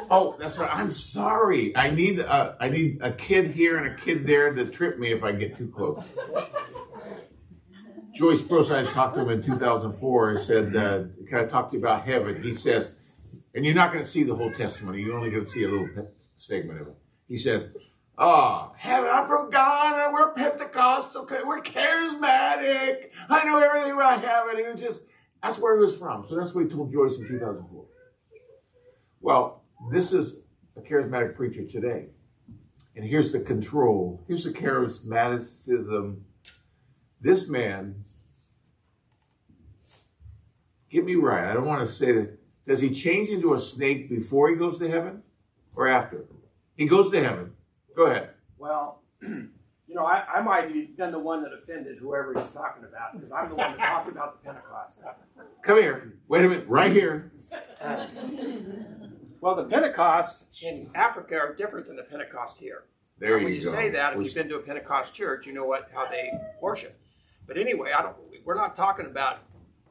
Oh, 0.10 0.38
that's 0.40 0.58
right. 0.58 0.74
I'm 0.74 0.92
sorry. 0.92 1.76
I 1.76 1.90
need 1.90 2.20
a, 2.20 2.56
I 2.58 2.70
need 2.70 3.00
a 3.02 3.12
kid 3.12 3.52
here 3.52 3.78
and 3.78 3.88
a 3.88 4.02
kid 4.02 4.26
there 4.26 4.54
to 4.54 4.66
trip 4.66 4.98
me 4.98 5.12
if 5.12 5.24
I 5.24 5.34
get 5.34 5.58
too 5.58 5.68
close. 5.68 6.02
Joyce 8.14 8.42
Brooks, 8.42 8.72
I 8.72 8.84
talked 8.84 9.16
to 9.16 9.22
him 9.22 9.30
in 9.30 9.44
2004 9.44 10.30
and 10.30 10.42
said, 10.42 10.76
uh, 10.76 11.04
Can 11.28 11.40
I 11.40 11.46
talk 11.46 11.72
to 11.72 11.78
you 11.78 11.84
about 11.84 12.06
heaven? 12.06 12.42
He 12.42 12.56
says, 12.56 12.94
and 13.54 13.66
you're 13.66 13.76
not 13.76 13.92
going 13.92 14.04
to 14.04 14.10
see 14.10 14.24
the 14.24 14.36
whole 14.36 14.52
testimony, 14.54 15.02
you're 15.02 15.18
only 15.18 15.30
going 15.30 15.46
to 15.46 15.52
see 15.52 15.64
a 15.64 15.68
little 15.68 15.88
pe- 15.88 16.08
segment 16.38 16.82
of 16.82 16.88
it. 16.88 16.96
He 17.28 17.38
said, 17.38 17.72
Oh, 18.20 18.28
ah, 18.28 18.72
heaven, 18.78 19.12
I'm 19.14 19.28
from 19.28 19.52
Ghana. 19.52 20.12
We're 20.12 20.34
Pentecostal. 20.34 21.28
We're 21.46 21.62
charismatic. 21.62 23.10
I 23.30 23.44
know 23.44 23.60
everything 23.60 23.92
about 23.92 24.24
heaven. 24.24 24.58
He 24.58 24.64
was 24.64 24.82
just, 24.82 25.04
that's 25.44 25.60
where 25.60 25.78
he 25.78 25.84
was 25.84 25.96
from. 25.96 26.26
So 26.28 26.36
that's 26.36 26.56
what 26.56 26.64
he 26.64 26.70
told 26.70 26.92
Joyce 26.92 27.18
in 27.18 27.28
2004. 27.28 27.86
Well, 29.22 29.64
this 29.92 30.12
is 30.12 30.40
a 30.76 30.82
charismatic 30.82 31.36
preacher 31.36 31.64
today. 31.66 32.08
And 32.96 33.06
here's 33.06 33.34
the 33.34 33.40
control. 33.40 34.24
Here's 34.28 34.46
the 34.46 34.52
charismaticism. 34.52 36.22
This 37.22 37.48
man, 37.48 38.04
get 40.90 41.06
me 41.06 41.14
right. 41.14 41.52
I 41.52 41.54
don't 41.54 41.66
want 41.66 41.88
to 41.88 41.94
say 41.94 42.14
that. 42.14 42.40
Does 42.66 42.82
he 42.82 42.90
change 42.90 43.30
into 43.30 43.54
a 43.54 43.60
snake 43.60 44.10
before 44.10 44.50
he 44.50 44.56
goes 44.56 44.80
to 44.80 44.90
heaven 44.90 45.22
or 45.78 45.88
after? 45.88 46.26
He 46.76 46.86
goes 46.88 47.10
to 47.12 47.24
heaven. 47.24 47.54
Go 47.96 48.08
ahead. 48.08 48.32
Well, 48.58 49.02
you 49.22 49.50
know, 49.96 50.06
I, 50.06 50.26
I 50.36 50.42
might 50.42 50.64
have 50.76 50.98
been 50.98 51.12
the 51.12 51.20
one 51.20 51.44
that 51.44 51.52
offended 51.54 51.98
whoever 52.00 52.34
he's 52.38 52.50
talking 52.50 52.84
about 52.84 53.14
because 53.14 53.32
I'm 53.32 53.50
the 53.50 53.56
one 53.56 53.78
that 53.78 53.80
talked 53.88 54.10
about 54.10 54.42
the 54.42 54.46
Pentecost. 54.46 55.00
Come 55.62 55.78
here. 55.80 56.14
Wait 56.28 56.44
a 56.46 56.50
minute. 56.50 56.68
Right 56.68 56.92
here. 56.92 57.32
Well, 59.40 59.56
the 59.56 59.66
Pentecost 59.66 60.46
in 60.64 60.90
Africa 60.96 61.36
are 61.38 61.54
different 61.54 61.86
than 61.86 61.96
the 61.96 62.02
Pentecost 62.04 62.58
here. 62.60 62.86
There 63.20 63.36
And 63.36 63.44
when 63.46 63.54
you 63.54 63.60
you 63.60 63.66
go. 63.66 63.72
say 63.72 63.90
that, 63.92 64.14
if 64.14 64.18
We're- 64.18 64.26
you've 64.26 64.34
been 64.36 64.50
to 64.50 64.56
a 64.56 64.62
Pentecost 64.62 65.14
church, 65.14 65.46
you 65.46 65.54
know 65.54 65.64
what 65.64 65.90
how 65.94 66.08
they 66.10 66.32
worship. 66.60 67.00
But 67.46 67.56
anyway, 67.58 67.92
I 67.96 68.02
don't. 68.02 68.16
We're 68.44 68.56
not 68.56 68.76
talking 68.76 69.06
about 69.06 69.38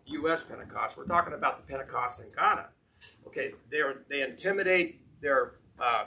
U.S. 0.06 0.42
Pentecost. 0.42 0.96
We're 0.96 1.04
talking 1.06 1.32
about 1.32 1.64
the 1.64 1.72
Pentecost 1.72 2.18
in 2.18 2.26
Ghana. 2.36 2.66
Okay, 3.28 3.52
they 3.70 3.82
they 4.08 4.22
intimidate 4.22 5.00
their 5.20 5.52
uh, 5.80 6.04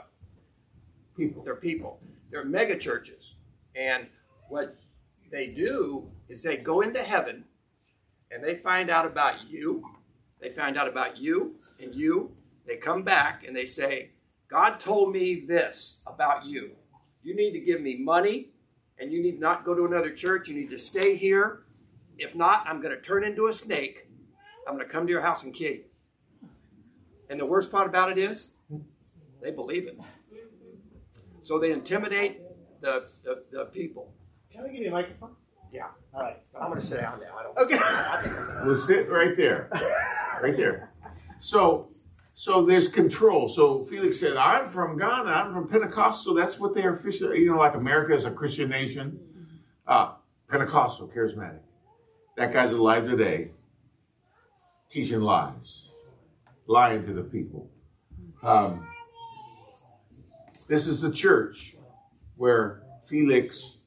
people. 1.16 1.42
their 1.42 1.56
people. 1.56 2.00
They're 2.30 2.44
mega 2.44 2.76
churches, 2.78 3.34
and 3.74 4.06
what 4.48 4.76
they 5.30 5.48
do 5.48 6.10
is 6.28 6.42
they 6.42 6.56
go 6.56 6.80
into 6.80 7.02
heaven, 7.02 7.44
and 8.30 8.42
they 8.42 8.56
find 8.56 8.90
out 8.90 9.06
about 9.06 9.48
you. 9.48 9.84
They 10.40 10.50
find 10.50 10.76
out 10.76 10.88
about 10.88 11.18
you 11.18 11.56
and 11.82 11.94
you. 11.94 12.32
They 12.66 12.76
come 12.76 13.02
back 13.02 13.44
and 13.46 13.56
they 13.56 13.66
say, 13.66 14.10
"God 14.48 14.80
told 14.80 15.12
me 15.12 15.44
this 15.46 15.98
about 16.06 16.46
you. 16.46 16.76
You 17.22 17.34
need 17.34 17.52
to 17.52 17.60
give 17.60 17.80
me 17.80 17.96
money, 17.96 18.50
and 18.98 19.12
you 19.12 19.22
need 19.22 19.40
not 19.40 19.64
go 19.64 19.74
to 19.74 19.84
another 19.84 20.10
church. 20.10 20.48
You 20.48 20.54
need 20.54 20.70
to 20.70 20.78
stay 20.78 21.16
here. 21.16 21.64
If 22.18 22.34
not, 22.34 22.64
I'm 22.66 22.80
going 22.80 22.94
to 22.94 23.00
turn 23.00 23.24
into 23.24 23.48
a 23.48 23.52
snake. 23.52 24.06
I'm 24.66 24.74
going 24.76 24.86
to 24.86 24.92
come 24.92 25.06
to 25.06 25.12
your 25.12 25.22
house 25.22 25.42
and 25.42 25.52
kill 25.52 25.72
you." 25.72 25.84
And 27.28 27.38
the 27.38 27.46
worst 27.46 27.70
part 27.70 27.88
about 27.88 28.10
it 28.10 28.18
is, 28.18 28.50
they 29.42 29.50
believe 29.50 29.86
it. 29.86 29.98
So 31.40 31.58
they 31.58 31.72
intimidate 31.72 32.40
the, 32.80 33.06
the, 33.24 33.44
the 33.50 33.64
people. 33.66 34.12
Can 34.52 34.64
I 34.64 34.68
give 34.68 34.82
you 34.82 34.88
a 34.88 34.92
microphone? 34.92 35.34
Yeah. 35.72 35.86
All 36.12 36.22
right. 36.22 36.38
I'm 36.60 36.68
going 36.68 36.80
to 36.80 36.86
sit 36.86 37.00
down 37.00 37.20
now. 37.20 37.36
I 37.38 37.42
don't. 37.44 37.58
Okay. 37.58 37.78
I 37.80 38.20
think 38.22 38.36
I'm 38.38 38.46
gonna- 38.46 38.66
We'll 38.66 38.76
sit 38.78 39.08
right 39.10 39.36
there. 39.36 39.70
Right 40.42 40.56
there. 40.56 40.90
So 41.38 41.88
so 42.34 42.64
there's 42.64 42.88
control. 42.88 43.48
So 43.50 43.84
Felix 43.84 44.18
said, 44.18 44.34
I'm 44.36 44.66
from 44.68 44.96
Ghana, 44.98 45.30
I'm 45.30 45.52
from 45.52 45.68
Pentecostal. 45.68 46.32
That's 46.34 46.58
what 46.58 46.74
they're 46.74 46.94
officially, 46.94 47.40
you 47.40 47.52
know, 47.52 47.58
like 47.58 47.74
America 47.74 48.14
is 48.14 48.24
a 48.24 48.30
Christian 48.30 48.70
nation. 48.70 49.20
Uh, 49.86 50.12
Pentecostal, 50.48 51.08
charismatic. 51.08 51.58
That 52.38 52.50
guy's 52.52 52.72
alive 52.72 53.06
today, 53.06 53.50
teaching 54.88 55.20
lies, 55.20 55.90
lying 56.66 57.04
to 57.06 57.12
the 57.12 57.22
people. 57.24 57.68
Um, 58.42 58.86
this 60.70 60.86
is 60.86 61.00
the 61.00 61.10
church 61.10 61.74
where 62.36 62.82
Felix 63.04 63.78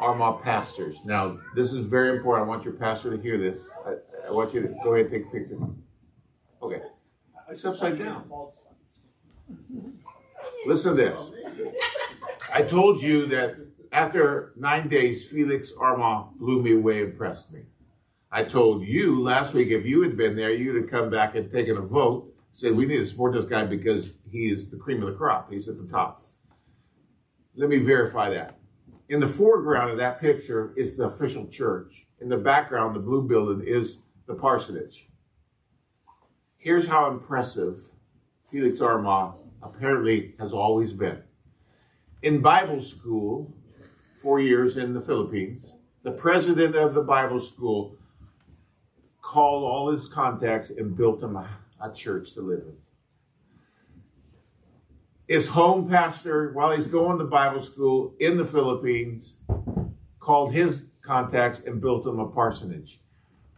are 0.00 0.14
my 0.14 0.32
pastors. 0.42 1.04
Now, 1.04 1.38
this 1.54 1.74
is 1.74 1.84
very 1.86 2.16
important. 2.16 2.46
I 2.46 2.48
want 2.48 2.64
your 2.64 2.72
pastor 2.72 3.14
to 3.14 3.22
hear 3.22 3.36
this. 3.36 3.68
I, 3.86 3.90
I 4.26 4.32
want 4.32 4.54
you 4.54 4.62
to 4.62 4.68
go 4.82 4.94
ahead 4.94 5.12
and 5.12 5.14
take 5.14 5.26
a 5.26 5.30
picture. 5.30 5.58
Okay. 6.62 6.80
It's 7.50 7.66
upside 7.66 7.98
down. 7.98 8.30
Listen 10.66 10.96
to 10.96 11.02
this. 11.02 11.30
I 12.54 12.62
told 12.62 13.02
you 13.02 13.26
that 13.26 13.56
after 13.92 14.54
nine 14.56 14.88
days, 14.88 15.26
Felix 15.26 15.70
Armand 15.78 16.38
blew 16.38 16.62
me 16.62 16.76
away 16.76 17.02
and 17.02 17.14
pressed 17.14 17.52
me. 17.52 17.64
I 18.32 18.44
told 18.44 18.84
you 18.86 19.20
last 19.20 19.52
week 19.52 19.68
if 19.68 19.84
you 19.84 20.00
had 20.00 20.16
been 20.16 20.34
there, 20.34 20.50
you'd 20.50 20.76
have 20.76 20.90
come 20.90 21.10
back 21.10 21.34
and 21.34 21.52
taken 21.52 21.76
a 21.76 21.82
vote, 21.82 22.32
said 22.52 22.74
we 22.74 22.86
need 22.86 22.98
to 22.98 23.06
support 23.06 23.34
this 23.34 23.44
guy 23.44 23.64
because 23.64 24.14
he 24.30 24.50
is 24.50 24.70
the 24.70 24.76
cream 24.76 25.02
of 25.02 25.08
the 25.08 25.14
crop. 25.14 25.52
He's 25.52 25.68
at 25.68 25.78
the 25.78 25.86
top. 25.86 26.22
Let 27.54 27.68
me 27.68 27.78
verify 27.78 28.30
that. 28.30 28.58
In 29.08 29.20
the 29.20 29.28
foreground 29.28 29.90
of 29.90 29.98
that 29.98 30.20
picture 30.20 30.72
is 30.76 30.96
the 30.96 31.04
official 31.04 31.46
church. 31.48 32.06
In 32.20 32.28
the 32.28 32.36
background, 32.36 32.94
the 32.94 33.00
blue 33.00 33.26
building 33.26 33.66
is 33.66 33.98
the 34.26 34.34
parsonage. 34.34 35.08
Here's 36.58 36.86
how 36.86 37.10
impressive 37.10 37.80
Felix 38.50 38.80
Armand 38.80 39.34
apparently 39.62 40.34
has 40.38 40.52
always 40.52 40.92
been. 40.92 41.22
In 42.22 42.40
Bible 42.40 42.82
school, 42.82 43.54
four 44.20 44.40
years 44.40 44.76
in 44.76 44.92
the 44.92 45.00
Philippines, 45.00 45.72
the 46.02 46.12
president 46.12 46.76
of 46.76 46.94
the 46.94 47.02
Bible 47.02 47.40
school 47.40 47.96
called 49.22 49.64
all 49.64 49.90
his 49.90 50.06
contacts 50.06 50.70
and 50.70 50.96
built 50.96 51.22
him 51.22 51.36
a, 51.36 51.48
a 51.80 51.92
church 51.92 52.32
to 52.34 52.40
live 52.40 52.60
in. 52.60 52.76
His 55.26 55.48
home 55.48 55.88
pastor, 55.88 56.52
while 56.52 56.72
he's 56.72 56.88
going 56.88 57.18
to 57.18 57.24
Bible 57.24 57.62
school 57.62 58.14
in 58.18 58.36
the 58.36 58.44
Philippines, 58.44 59.36
called 60.18 60.52
his 60.52 60.86
contacts 61.02 61.60
and 61.60 61.80
built 61.80 62.06
him 62.06 62.18
a 62.18 62.26
parsonage. 62.26 63.00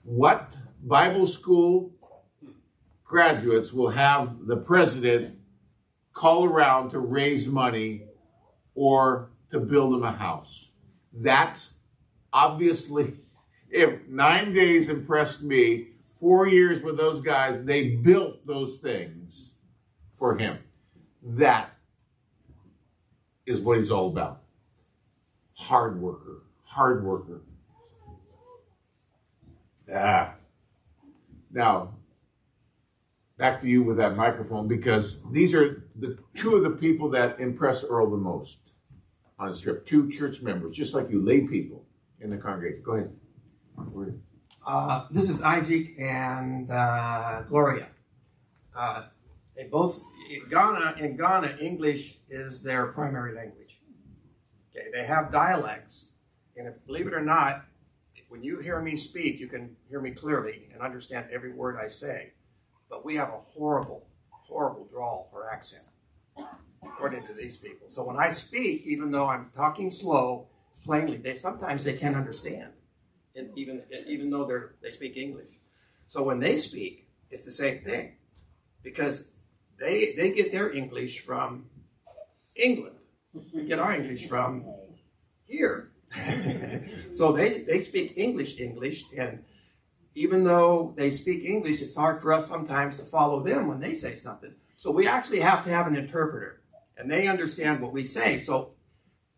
What 0.04 0.54
Bible 0.82 1.26
school 1.26 1.92
graduates 3.04 3.72
will 3.72 3.90
have 3.90 4.46
the 4.46 4.56
president 4.56 5.38
call 6.12 6.44
around 6.44 6.90
to 6.90 6.98
raise 6.98 7.46
money 7.48 8.02
or 8.74 9.30
to 9.50 9.58
build 9.58 9.94
him 9.94 10.02
a 10.02 10.12
house? 10.12 10.72
That's 11.12 11.74
obviously, 12.32 13.14
if 13.70 14.06
nine 14.08 14.52
days 14.52 14.88
impressed 14.88 15.42
me, 15.42 15.91
four 16.22 16.46
years 16.46 16.80
with 16.82 16.96
those 16.96 17.20
guys, 17.20 17.64
they 17.64 17.96
built 17.96 18.46
those 18.46 18.76
things 18.76 19.56
for 20.16 20.38
him. 20.38 20.56
That 21.20 21.76
is 23.44 23.60
what 23.60 23.78
he's 23.78 23.90
all 23.90 24.06
about. 24.06 24.42
Hard 25.58 26.00
worker, 26.00 26.44
hard 26.62 27.04
worker. 27.04 27.42
Ah. 29.92 30.34
Now, 31.50 31.94
back 33.36 33.60
to 33.60 33.68
you 33.68 33.82
with 33.82 33.96
that 33.96 34.16
microphone 34.16 34.68
because 34.68 35.20
these 35.32 35.52
are 35.52 35.88
the 35.96 36.18
two 36.36 36.54
of 36.54 36.62
the 36.62 36.70
people 36.70 37.10
that 37.10 37.40
impress 37.40 37.82
Earl 37.82 38.10
the 38.10 38.16
most 38.16 38.60
on 39.40 39.48
his 39.48 39.60
trip. 39.60 39.86
Two 39.86 40.08
church 40.08 40.40
members, 40.40 40.76
just 40.76 40.94
like 40.94 41.10
you, 41.10 41.20
lay 41.20 41.40
people 41.40 41.84
in 42.20 42.30
the 42.30 42.36
congregation. 42.36 42.82
Go 42.84 42.92
ahead. 42.92 44.22
Uh, 44.64 45.06
this 45.10 45.28
is 45.28 45.42
Isaac 45.42 45.94
and 45.98 46.70
uh, 46.70 47.42
Gloria. 47.48 47.88
Uh, 48.76 49.04
they 49.56 49.64
both 49.64 50.00
in 50.30 50.48
Ghana. 50.48 50.94
In 50.98 51.16
Ghana, 51.16 51.56
English 51.60 52.18
is 52.30 52.62
their 52.62 52.86
primary 52.86 53.34
language. 53.34 53.80
Okay, 54.70 54.86
they 54.92 55.04
have 55.04 55.32
dialects, 55.32 56.06
and 56.56 56.68
if, 56.68 56.84
believe 56.86 57.06
it 57.08 57.12
or 57.12 57.24
not, 57.24 57.64
when 58.28 58.42
you 58.42 58.60
hear 58.60 58.80
me 58.80 58.96
speak, 58.96 59.40
you 59.40 59.48
can 59.48 59.76
hear 59.88 60.00
me 60.00 60.12
clearly 60.12 60.68
and 60.72 60.80
understand 60.80 61.26
every 61.32 61.52
word 61.52 61.76
I 61.76 61.88
say. 61.88 62.32
But 62.88 63.04
we 63.04 63.16
have 63.16 63.28
a 63.28 63.38
horrible, 63.38 64.06
horrible 64.30 64.86
drawl 64.90 65.28
or 65.34 65.52
accent, 65.52 65.84
according 66.82 67.26
to 67.26 67.34
these 67.34 67.58
people. 67.58 67.88
So 67.90 68.04
when 68.04 68.16
I 68.16 68.30
speak, 68.30 68.84
even 68.86 69.10
though 69.10 69.26
I'm 69.26 69.50
talking 69.56 69.90
slow, 69.90 70.46
plainly, 70.84 71.16
they 71.16 71.34
sometimes 71.34 71.84
they 71.84 71.94
can't 71.94 72.16
understand 72.16 72.72
and 73.36 73.50
even 73.56 73.82
even 74.06 74.30
though 74.30 74.44
they're 74.44 74.74
they 74.82 74.90
speak 74.90 75.16
English. 75.16 75.58
So 76.08 76.22
when 76.22 76.40
they 76.40 76.56
speak, 76.56 77.08
it's 77.30 77.44
the 77.44 77.52
same 77.52 77.82
thing 77.82 78.16
because 78.82 79.30
they 79.78 80.12
they 80.16 80.32
get 80.32 80.52
their 80.52 80.70
English 80.72 81.20
from 81.20 81.66
England. 82.54 82.96
We 83.54 83.64
get 83.64 83.78
our 83.78 83.92
English 83.92 84.28
from 84.28 84.64
here. 85.46 85.90
so 87.14 87.32
they 87.32 87.62
they 87.62 87.80
speak 87.80 88.14
English 88.16 88.60
English 88.60 89.04
and 89.16 89.44
even 90.14 90.44
though 90.44 90.92
they 90.96 91.10
speak 91.10 91.44
English, 91.44 91.80
it's 91.82 91.96
hard 91.96 92.20
for 92.20 92.32
us 92.32 92.46
sometimes 92.46 92.98
to 92.98 93.04
follow 93.04 93.42
them 93.42 93.66
when 93.66 93.80
they 93.80 93.94
say 93.94 94.14
something. 94.16 94.54
So 94.76 94.90
we 94.90 95.06
actually 95.06 95.40
have 95.40 95.64
to 95.64 95.70
have 95.70 95.86
an 95.86 95.96
interpreter, 95.96 96.60
and 96.96 97.10
they 97.10 97.28
understand 97.28 97.80
what 97.80 97.92
we 97.92 98.04
say. 98.04 98.38
So 98.38 98.72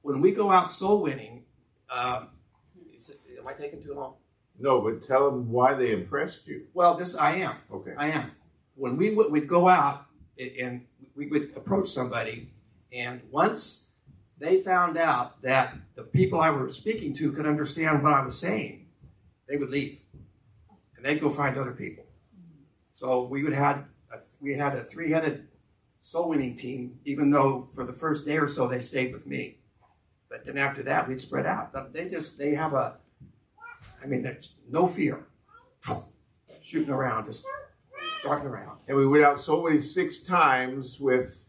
when 0.02 0.20
we 0.20 0.32
go 0.32 0.50
out 0.50 0.72
soul 0.72 1.02
winning, 1.02 1.44
um, 1.90 2.28
am 3.46 3.54
I 3.54 3.60
taking 3.60 3.82
too 3.82 3.94
long? 3.94 4.14
No, 4.58 4.80
but 4.80 5.06
tell 5.06 5.30
them 5.30 5.50
why 5.50 5.74
they 5.74 5.92
impressed 5.92 6.46
you. 6.46 6.66
Well, 6.74 6.94
this 6.94 7.16
I 7.16 7.36
am. 7.36 7.56
Okay. 7.72 7.94
I 7.96 8.08
am. 8.08 8.30
When 8.76 8.96
we 8.96 9.14
would 9.14 9.30
we'd 9.30 9.48
go 9.48 9.68
out 9.68 10.06
and 10.38 10.84
we 11.16 11.26
would 11.26 11.52
approach 11.56 11.88
somebody, 11.88 12.50
and 12.92 13.20
once 13.30 13.90
they 14.38 14.60
found 14.60 14.96
out 14.96 15.42
that 15.42 15.74
the 15.94 16.02
people 16.02 16.40
I 16.40 16.50
was 16.50 16.76
speaking 16.76 17.14
to 17.14 17.32
could 17.32 17.46
understand 17.46 18.02
what 18.02 18.12
I 18.12 18.24
was 18.24 18.38
saying, 18.38 18.86
they 19.48 19.56
would 19.56 19.70
leave, 19.70 19.98
and 20.96 21.04
they'd 21.04 21.20
go 21.20 21.30
find 21.30 21.56
other 21.56 21.72
people. 21.72 22.04
So 22.92 23.24
we 23.24 23.42
would 23.42 23.52
had 23.52 23.84
a, 24.12 24.18
we 24.40 24.54
had 24.54 24.76
a 24.76 24.84
three 24.84 25.10
headed 25.10 25.48
soul 26.02 26.28
winning 26.28 26.54
team, 26.54 26.98
even 27.04 27.30
though 27.30 27.68
for 27.74 27.84
the 27.84 27.92
first 27.92 28.24
day 28.24 28.38
or 28.38 28.46
so 28.46 28.68
they 28.68 28.80
stayed 28.80 29.12
with 29.12 29.26
me, 29.26 29.58
but 30.28 30.44
then 30.44 30.58
after 30.58 30.82
that 30.82 31.08
we'd 31.08 31.20
spread 31.20 31.46
out. 31.46 31.72
But 31.72 31.92
they 31.92 32.08
just 32.08 32.38
they 32.38 32.54
have 32.54 32.72
a, 32.74 32.94
I 34.02 34.06
mean, 34.06 34.22
there's 34.22 34.54
no 34.70 34.86
fear, 34.86 35.26
shooting 36.60 36.90
around, 36.90 37.26
just 37.26 37.46
darting 38.22 38.46
around. 38.48 38.78
And 38.88 38.96
we 38.96 39.06
went 39.06 39.24
out 39.24 39.40
so 39.40 39.62
many 39.62 39.80
six 39.80 40.20
times 40.20 40.98
with 41.00 41.40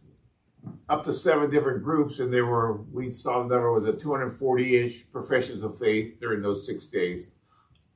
up 0.90 1.04
to 1.06 1.14
seven 1.14 1.50
different 1.52 1.84
groups, 1.84 2.20
and 2.20 2.34
there 2.34 2.46
were 2.46 2.82
we 2.92 3.12
saw 3.12 3.44
the 3.44 3.50
number 3.50 3.72
was 3.72 3.88
a 3.88 3.94
240-ish 3.94 5.06
professions 5.12 5.64
of 5.64 5.78
faith 5.78 6.20
during 6.20 6.42
those 6.42 6.66
six 6.66 6.88
days 6.88 7.26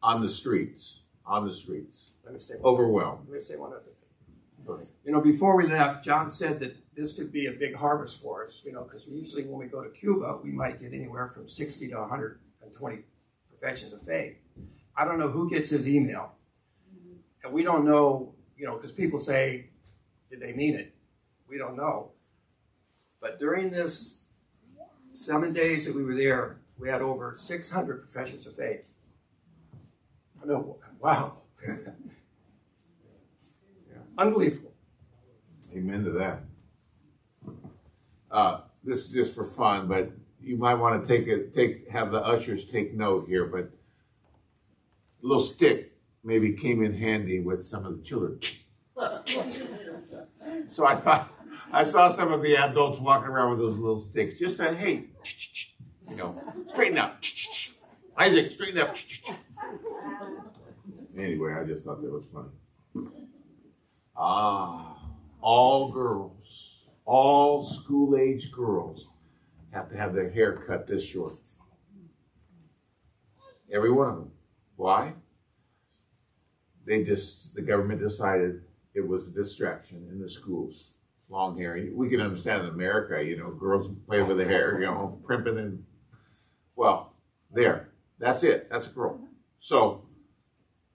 on 0.01 0.21
the 0.21 0.29
streets. 0.29 1.01
On 1.25 1.47
the 1.47 1.53
streets, 1.53 2.11
Let 2.25 2.33
me 2.33 2.39
say 2.39 2.55
one, 2.55 2.73
overwhelmed. 2.73 3.27
let 3.27 3.35
me 3.35 3.41
say 3.41 3.55
one 3.55 3.71
other 3.71 3.81
thing. 3.81 4.87
You 5.03 5.11
know, 5.11 5.21
before 5.21 5.55
we 5.57 5.67
left, 5.67 6.03
John 6.03 6.29
said 6.29 6.59
that 6.59 6.75
this 6.95 7.11
could 7.11 7.31
be 7.31 7.47
a 7.47 7.51
big 7.51 7.75
harvest 7.75 8.21
for 8.21 8.45
us. 8.45 8.61
You 8.65 8.71
know, 8.71 8.83
because 8.83 9.07
usually 9.07 9.43
when 9.43 9.59
we 9.59 9.65
go 9.67 9.83
to 9.83 9.89
Cuba, 9.89 10.39
we 10.43 10.51
might 10.51 10.79
get 10.81 10.93
anywhere 10.93 11.29
from 11.29 11.47
60 11.49 11.87
to 11.89 11.95
120 11.97 12.97
professions 13.59 13.93
of 13.93 14.01
faith. 14.01 14.37
I 14.95 15.05
don't 15.05 15.19
know 15.19 15.29
who 15.29 15.49
gets 15.49 15.69
his 15.69 15.87
email, 15.87 16.33
and 17.43 17.53
we 17.53 17.63
don't 17.63 17.85
know. 17.85 18.33
You 18.57 18.65
know, 18.65 18.75
because 18.75 18.91
people 18.91 19.19
say, 19.19 19.69
"Did 20.29 20.41
they 20.41 20.53
mean 20.53 20.75
it?" 20.75 20.93
We 21.47 21.57
don't 21.57 21.75
know. 21.77 22.11
But 23.21 23.39
during 23.39 23.71
this 23.71 24.21
seven 25.13 25.53
days 25.53 25.85
that 25.85 25.95
we 25.95 26.03
were 26.03 26.15
there, 26.15 26.57
we 26.77 26.89
had 26.89 27.01
over 27.01 27.35
600 27.37 28.01
professions 28.01 28.47
of 28.47 28.55
faith. 28.55 28.89
I 30.41 30.45
know. 30.45 30.77
Wow. 30.99 31.39
Unbelievable. 34.17 34.71
Amen 35.75 36.03
to 36.05 36.11
that. 36.11 36.43
Uh, 38.31 38.61
this 38.83 39.05
is 39.05 39.11
just 39.11 39.35
for 39.35 39.45
fun, 39.45 39.87
but 39.87 40.11
you 40.41 40.57
might 40.57 40.75
want 40.75 41.01
to 41.01 41.07
take 41.07 41.27
it, 41.27 41.53
take 41.55 41.89
have 41.89 42.11
the 42.11 42.19
ushers 42.19 42.65
take 42.65 42.93
note 42.93 43.27
here. 43.27 43.45
But 43.45 43.71
a 45.23 45.27
little 45.27 45.43
stick 45.43 45.93
maybe 46.23 46.53
came 46.53 46.83
in 46.83 46.93
handy 46.93 47.39
with 47.39 47.63
some 47.63 47.85
of 47.85 47.97
the 47.97 48.03
children. 48.03 48.39
so 50.69 50.85
I 50.85 50.95
thought 50.95 51.31
I 51.71 51.83
saw 51.83 52.09
some 52.09 52.31
of 52.31 52.41
the 52.41 52.55
adults 52.55 52.99
walking 52.99 53.27
around 53.27 53.51
with 53.51 53.59
those 53.59 53.77
little 53.77 53.99
sticks. 53.99 54.39
Just 54.39 54.57
said, 54.57 54.75
"Hey, 54.77 55.05
you 56.09 56.15
know, 56.15 56.41
straighten 56.67 56.97
up, 56.97 57.21
Isaac, 58.17 58.51
straighten 58.51 58.79
up." 58.79 58.95
Anyway, 61.17 61.53
I 61.53 61.65
just 61.65 61.83
thought 61.83 62.01
that 62.01 62.11
was 62.11 62.29
funny. 62.29 63.09
Ah, 64.15 64.97
all 65.41 65.91
girls, 65.91 66.77
all 67.05 67.63
school 67.63 68.17
age 68.17 68.51
girls 68.51 69.08
have 69.71 69.89
to 69.89 69.97
have 69.97 70.13
their 70.13 70.29
hair 70.29 70.53
cut 70.53 70.87
this 70.87 71.05
short. 71.05 71.37
Every 73.71 73.91
one 73.91 74.07
of 74.07 74.15
them. 74.15 74.31
Why? 74.75 75.13
They 76.85 77.03
just, 77.03 77.53
the 77.53 77.61
government 77.61 78.01
decided 78.01 78.63
it 78.93 79.07
was 79.07 79.27
a 79.27 79.31
distraction 79.31 80.07
in 80.11 80.19
the 80.19 80.29
schools. 80.29 80.93
Long 81.29 81.57
hair. 81.57 81.87
We 81.93 82.09
can 82.09 82.21
understand 82.21 82.63
in 82.63 82.69
America, 82.69 83.23
you 83.23 83.37
know, 83.37 83.51
girls 83.51 83.89
play 84.07 84.23
with 84.23 84.37
their 84.37 84.47
hair, 84.47 84.79
you 84.79 84.87
know, 84.87 85.19
primping 85.23 85.59
and, 85.59 85.85
well, 86.75 87.13
there. 87.51 87.89
That's 88.17 88.41
it. 88.43 88.67
That's 88.71 88.87
a 88.87 88.89
girl. 88.89 89.19
So, 89.59 90.09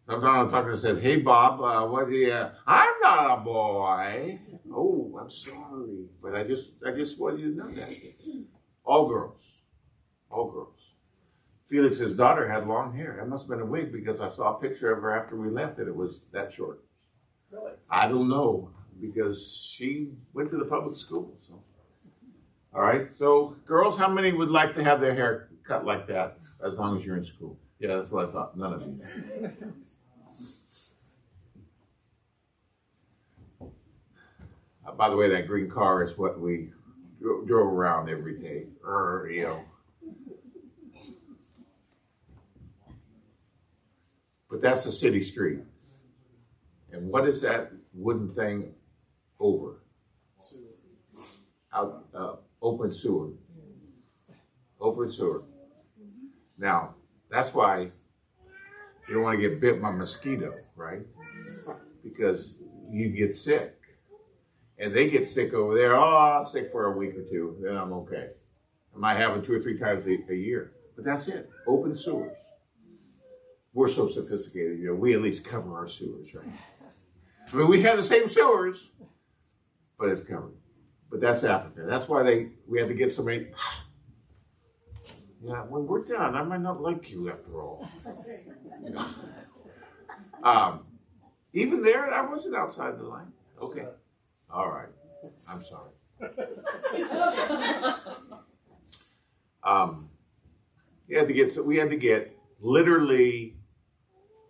Sometimes 0.06 0.36
I'm 0.36 0.50
talking 0.50 0.70
and 0.70 0.80
said, 0.80 0.98
"Hey 0.98 1.16
Bob, 1.16 1.62
uh, 1.62 1.86
what 1.86 2.10
do 2.10 2.14
you?" 2.14 2.46
I'm 2.66 2.94
not 3.00 3.38
a 3.38 3.40
boy. 3.40 4.38
Oh, 4.70 5.18
I'm 5.18 5.30
sorry, 5.30 6.08
but 6.22 6.34
I 6.34 6.44
just, 6.44 6.72
I 6.86 6.90
just 6.90 7.18
wanted 7.18 7.40
you 7.40 7.52
to 7.52 7.56
know 7.56 7.74
that. 7.74 7.88
All 8.84 9.08
girls, 9.08 9.40
all 10.30 10.50
girls. 10.50 10.92
Felix's 11.68 12.14
daughter 12.14 12.48
had 12.48 12.66
long 12.66 12.94
hair. 12.94 13.16
That 13.18 13.28
must 13.28 13.44
have 13.44 13.50
been 13.50 13.60
a 13.60 13.66
wig 13.66 13.90
because 13.90 14.20
I 14.20 14.28
saw 14.28 14.56
a 14.56 14.60
picture 14.60 14.92
of 14.92 15.02
her 15.02 15.16
after 15.16 15.36
we 15.36 15.48
left, 15.48 15.78
and 15.78 15.88
it 15.88 15.96
was 15.96 16.22
that 16.32 16.52
short. 16.52 16.84
Really? 17.50 17.72
I 17.88 18.08
don't 18.08 18.28
know 18.28 18.70
because 19.00 19.66
she 19.74 20.10
went 20.34 20.50
to 20.50 20.58
the 20.58 20.66
public 20.66 20.96
school. 20.96 21.34
So, 21.38 21.62
all 22.74 22.82
right. 22.82 23.12
So, 23.12 23.56
girls, 23.66 23.96
how 23.96 24.08
many 24.08 24.32
would 24.32 24.50
like 24.50 24.74
to 24.74 24.84
have 24.84 25.00
their 25.00 25.14
hair 25.14 25.48
cut 25.64 25.86
like 25.86 26.06
that 26.08 26.38
as 26.62 26.74
long 26.74 26.96
as 26.96 27.06
you're 27.06 27.16
in 27.16 27.24
school? 27.24 27.58
Yeah, 27.78 27.96
that's 27.96 28.10
what 28.10 28.28
I 28.28 28.32
thought. 28.32 28.56
None 28.56 28.72
of 28.72 28.82
you. 28.82 29.72
Uh, 34.86 34.92
by 34.92 35.08
the 35.08 35.16
way, 35.16 35.30
that 35.30 35.46
green 35.46 35.70
car 35.70 36.02
is 36.04 36.18
what 36.18 36.38
we 36.38 36.70
drove 37.24 37.72
around 37.72 38.08
every 38.08 38.38
day. 38.38 38.66
Er, 38.84 39.28
you 39.30 39.42
know. 39.44 39.64
But 44.50 44.60
that's 44.60 44.86
a 44.86 44.92
city 44.92 45.22
street. 45.22 45.60
And 46.92 47.08
what 47.08 47.26
is 47.26 47.40
that 47.40 47.72
wooden 47.92 48.30
thing 48.30 48.74
over? 49.40 49.80
Out, 51.72 52.06
uh, 52.14 52.36
open 52.62 52.92
sewer. 52.92 53.30
Open 54.80 55.10
sewer. 55.10 55.42
Now, 56.56 56.94
that's 57.30 57.52
why 57.52 57.80
you 57.80 59.14
don't 59.14 59.22
want 59.22 59.40
to 59.40 59.48
get 59.48 59.60
bit 59.60 59.82
by 59.82 59.90
mosquito, 59.90 60.52
right? 60.76 61.02
Because 62.04 62.54
you 62.90 63.08
get 63.08 63.34
sick. 63.34 63.76
And 64.78 64.94
they 64.94 65.08
get 65.08 65.28
sick 65.28 65.54
over 65.54 65.76
there. 65.76 65.96
Oh, 65.96 66.38
I'm 66.38 66.44
sick 66.44 66.70
for 66.72 66.86
a 66.86 66.96
week 66.96 67.14
or 67.16 67.22
two, 67.22 67.56
then 67.60 67.76
I'm 67.76 67.92
okay. 67.92 68.30
I 68.94 68.98
might 68.98 69.14
have 69.16 69.36
it 69.36 69.44
two 69.44 69.54
or 69.54 69.60
three 69.60 69.78
times 69.78 70.06
a, 70.06 70.32
a 70.32 70.36
year. 70.36 70.72
But 70.96 71.04
that's 71.04 71.28
it. 71.28 71.50
Open 71.66 71.94
sewers. 71.94 72.38
We're 73.72 73.88
so 73.88 74.06
sophisticated, 74.06 74.78
you 74.78 74.86
know, 74.86 74.94
we 74.94 75.14
at 75.14 75.20
least 75.20 75.44
cover 75.44 75.76
our 75.76 75.88
sewers, 75.88 76.34
right? 76.34 76.46
I 77.52 77.56
mean, 77.56 77.68
we 77.68 77.82
have 77.82 77.96
the 77.96 78.04
same 78.04 78.28
sewers, 78.28 78.92
but 79.98 80.08
it's 80.08 80.22
covered. 80.22 80.54
But 81.10 81.20
that's 81.20 81.44
Africa. 81.44 81.84
That's 81.86 82.08
why 82.08 82.22
they 82.22 82.48
we 82.66 82.80
had 82.80 82.88
to 82.88 82.94
get 82.94 83.12
somebody. 83.12 83.48
Yeah, 85.46 85.60
when 85.64 85.86
we're 85.86 86.02
done, 86.02 86.34
I 86.34 86.42
might 86.42 86.62
not 86.62 86.80
like 86.80 87.10
you 87.10 87.30
after 87.30 87.60
all. 87.60 87.86
um, 90.42 90.86
even 91.52 91.82
there, 91.82 92.10
I 92.10 92.22
wasn't 92.22 92.56
outside 92.56 92.98
the 92.98 93.02
line. 93.02 93.30
Okay. 93.60 93.84
All 94.54 94.70
right. 94.70 94.88
I'm 95.48 95.64
sorry. 95.64 95.90
um, 99.64 100.08
we 101.08 101.16
had 101.16 101.26
to 101.26 101.34
get 101.34 101.50
so 101.52 101.64
we 101.64 101.76
had 101.76 101.90
to 101.90 101.96
get 101.96 102.38
literally 102.60 103.56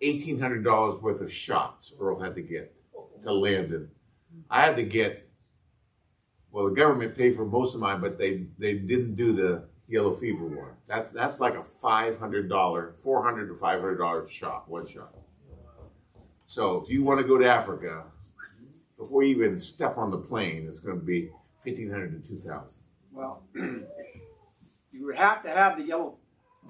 eighteen 0.02 0.38
hundred 0.38 0.62
dollars 0.62 1.00
worth 1.00 1.22
of 1.22 1.32
shots. 1.32 1.94
Earl 1.98 2.20
had 2.20 2.34
to 2.34 2.42
get 2.42 2.74
to 3.24 3.32
Landon. 3.32 3.90
I 4.50 4.60
had 4.60 4.76
to 4.76 4.82
get. 4.82 5.26
Well, 6.50 6.68
the 6.68 6.74
government 6.74 7.16
paid 7.16 7.34
for 7.34 7.46
most 7.46 7.74
of 7.74 7.80
mine, 7.80 8.02
but 8.02 8.18
they 8.18 8.44
they 8.58 8.74
didn't 8.74 9.14
do 9.14 9.32
the 9.32 9.64
yellow 9.88 10.14
fever 10.14 10.44
one. 10.44 10.72
That's 10.86 11.12
that's 11.12 11.40
like 11.40 11.54
a 11.54 11.64
five 11.64 12.18
hundred 12.18 12.50
dollar, 12.50 12.92
four 12.98 13.22
hundred 13.24 13.48
to 13.48 13.54
five 13.54 13.80
hundred 13.80 13.96
dollar 13.96 14.28
shot, 14.28 14.68
one 14.68 14.86
shot. 14.86 15.14
So 16.44 16.76
if 16.76 16.90
you 16.90 17.02
want 17.02 17.20
to 17.20 17.26
go 17.26 17.38
to 17.38 17.46
Africa, 17.46 18.04
before 18.98 19.22
you 19.22 19.36
even 19.42 19.58
step 19.58 19.98
on 19.98 20.10
the 20.10 20.18
plane, 20.18 20.66
it's 20.68 20.80
going 20.80 20.98
to 20.98 21.04
be 21.04 21.30
fifteen 21.62 21.90
hundred 21.90 22.22
to 22.22 22.28
two 22.28 22.38
thousand. 22.38 22.80
Well, 23.12 23.42
you 24.92 25.08
have 25.16 25.42
to 25.42 25.50
have 25.50 25.78
the 25.78 25.84
yellow. 25.84 26.16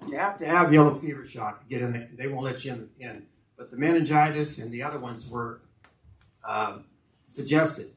You 0.08 0.16
have 0.18 0.38
to 0.38 0.46
have 0.46 0.72
yellow 0.72 0.94
fever 0.94 1.24
shot 1.24 1.60
to 1.60 1.66
get 1.68 1.82
in. 1.82 1.92
There. 1.92 2.08
They 2.16 2.26
won't 2.26 2.44
let 2.44 2.64
you 2.64 2.72
in. 2.72 2.88
in. 2.98 3.26
But 3.56 3.70
the 3.70 3.76
meningitis 3.76 4.58
and 4.58 4.72
the 4.72 4.82
other 4.82 4.98
ones 4.98 5.28
were 5.28 5.60
um, 6.46 6.86
suggested. 7.30 7.92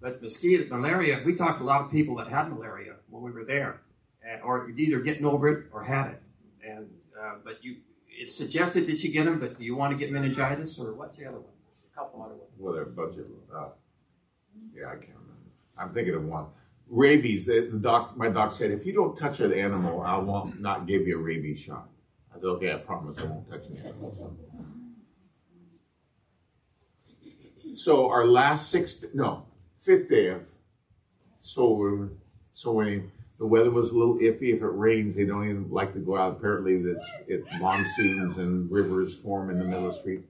But 0.00 0.22
mosquito 0.22 0.74
malaria, 0.74 1.22
we 1.24 1.34
talked 1.34 1.58
to 1.58 1.64
a 1.64 1.66
lot 1.66 1.82
of 1.84 1.90
people 1.90 2.16
that 2.16 2.28
had 2.28 2.48
malaria 2.48 2.94
when 3.10 3.22
we 3.22 3.32
were 3.32 3.44
there, 3.44 3.80
and, 4.22 4.40
or 4.42 4.70
either 4.70 5.00
getting 5.00 5.26
over 5.26 5.48
it 5.48 5.66
or 5.72 5.82
had 5.82 6.12
it. 6.12 6.22
And 6.64 6.88
uh, 7.20 7.34
but 7.44 7.64
you, 7.64 7.76
it's 8.08 8.36
suggested 8.36 8.86
that 8.86 9.02
you 9.02 9.12
get 9.12 9.24
them. 9.24 9.40
But 9.40 9.58
do 9.58 9.64
you 9.64 9.74
want 9.74 9.92
to 9.92 9.98
get 9.98 10.12
meningitis 10.12 10.78
or 10.78 10.94
what's 10.94 11.18
the 11.18 11.26
other 11.26 11.40
one? 11.40 11.52
Couple. 11.98 12.48
Well, 12.58 12.74
there 12.74 12.82
are 12.82 13.64
uh, 13.64 13.68
yeah, 14.72 14.86
I 14.86 14.92
can't 14.92 15.16
remember. 15.16 15.50
I'm 15.76 15.92
thinking 15.92 16.14
of 16.14 16.24
one. 16.24 16.46
Rabies. 16.88 17.46
The, 17.46 17.68
the 17.72 17.78
doc, 17.78 18.16
my 18.16 18.28
doc 18.28 18.52
said, 18.52 18.70
if 18.70 18.86
you 18.86 18.92
don't 18.92 19.18
touch 19.18 19.40
an 19.40 19.52
animal, 19.52 20.02
I 20.02 20.16
won't 20.18 20.60
not 20.60 20.86
give 20.86 21.08
you 21.08 21.18
a 21.18 21.22
rabies 21.22 21.58
shot. 21.58 21.88
I 22.30 22.36
said, 22.36 22.44
okay, 22.44 22.72
I 22.72 22.76
promise 22.76 23.18
I 23.18 23.24
won't 23.24 23.50
touch 23.50 23.64
any 23.70 23.80
animals. 23.80 24.22
So 27.74 28.08
our 28.08 28.26
last 28.26 28.70
six, 28.70 29.04
no, 29.12 29.46
fifth 29.80 30.08
day 30.08 30.28
of 30.28 30.42
soul 31.40 32.10
sowing, 32.52 33.10
the 33.40 33.46
weather 33.46 33.72
was 33.72 33.90
a 33.90 33.94
little 33.96 34.18
iffy. 34.18 34.54
If 34.54 34.62
it 34.62 34.66
rains, 34.66 35.16
they 35.16 35.24
don't 35.24 35.48
even 35.48 35.70
like 35.70 35.94
to 35.94 36.00
go 36.00 36.16
out. 36.16 36.32
Apparently, 36.32 36.80
that's 36.80 37.08
it 37.26 37.44
monsoons 37.58 38.38
and 38.38 38.70
rivers 38.70 39.16
form 39.20 39.50
in 39.50 39.58
the 39.58 39.64
middle 39.64 39.88
of 39.88 39.94
the 39.94 40.00
street. 40.00 40.22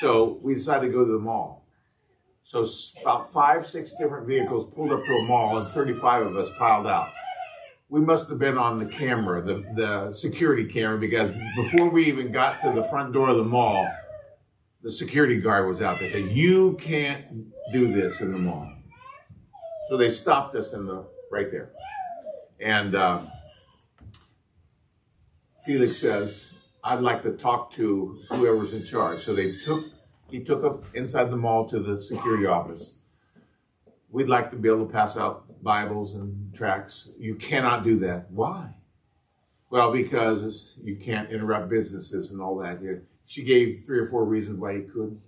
So 0.00 0.38
we 0.42 0.54
decided 0.54 0.86
to 0.86 0.92
go 0.92 1.04
to 1.04 1.12
the 1.12 1.18
mall. 1.18 1.64
So 2.44 2.66
about 3.02 3.32
five, 3.32 3.66
six 3.66 3.92
different 3.98 4.26
vehicles 4.26 4.72
pulled 4.74 4.92
up 4.92 5.04
to 5.04 5.12
a 5.12 5.22
mall, 5.24 5.58
and 5.58 5.66
35 5.68 6.26
of 6.26 6.36
us 6.36 6.48
piled 6.58 6.86
out. 6.86 7.08
We 7.88 8.00
must 8.00 8.28
have 8.28 8.38
been 8.38 8.58
on 8.58 8.78
the 8.78 8.86
camera, 8.86 9.42
the, 9.42 9.64
the 9.74 10.12
security 10.12 10.64
camera, 10.64 10.98
because 10.98 11.32
before 11.56 11.88
we 11.88 12.06
even 12.06 12.30
got 12.30 12.60
to 12.60 12.72
the 12.72 12.84
front 12.84 13.12
door 13.12 13.30
of 13.30 13.36
the 13.36 13.44
mall, 13.44 13.88
the 14.82 14.90
security 14.90 15.40
guard 15.40 15.68
was 15.68 15.80
out 15.80 15.98
there 15.98 16.10
saying, 16.10 16.30
You 16.30 16.76
can't 16.80 17.52
do 17.72 17.92
this 17.92 18.20
in 18.20 18.32
the 18.32 18.38
mall. 18.38 18.70
So 19.88 19.96
they 19.96 20.10
stopped 20.10 20.54
us 20.56 20.72
in 20.72 20.86
the 20.86 21.04
right 21.30 21.50
there. 21.50 21.70
And 22.60 22.94
uh, 22.94 23.22
Felix 25.64 25.98
says, 25.98 26.52
I'd 26.86 27.00
like 27.00 27.24
to 27.24 27.32
talk 27.32 27.72
to 27.72 28.16
whoever's 28.30 28.72
in 28.72 28.84
charge. 28.84 29.18
So 29.24 29.34
they 29.34 29.50
took 29.64 29.84
he 30.30 30.44
took 30.44 30.62
up 30.62 30.84
inside 30.94 31.30
the 31.30 31.36
mall 31.36 31.68
to 31.68 31.80
the 31.80 31.98
security 31.98 32.46
office. 32.46 32.94
We'd 34.10 34.28
like 34.28 34.50
to 34.52 34.56
be 34.56 34.68
able 34.68 34.86
to 34.86 34.92
pass 34.92 35.16
out 35.16 35.62
Bibles 35.62 36.14
and 36.14 36.54
tracts. 36.54 37.10
You 37.18 37.34
cannot 37.34 37.82
do 37.82 37.98
that. 38.00 38.30
Why? 38.30 38.70
Well, 39.68 39.90
because 39.90 40.74
you 40.80 40.94
can't 40.94 41.30
interrupt 41.30 41.68
businesses 41.68 42.30
and 42.30 42.40
all 42.40 42.56
that. 42.58 42.78
She 43.26 43.42
gave 43.42 43.82
three 43.84 43.98
or 43.98 44.06
four 44.06 44.24
reasons 44.24 44.60
why 44.60 44.76
he 44.76 44.82
couldn't. 44.82 45.20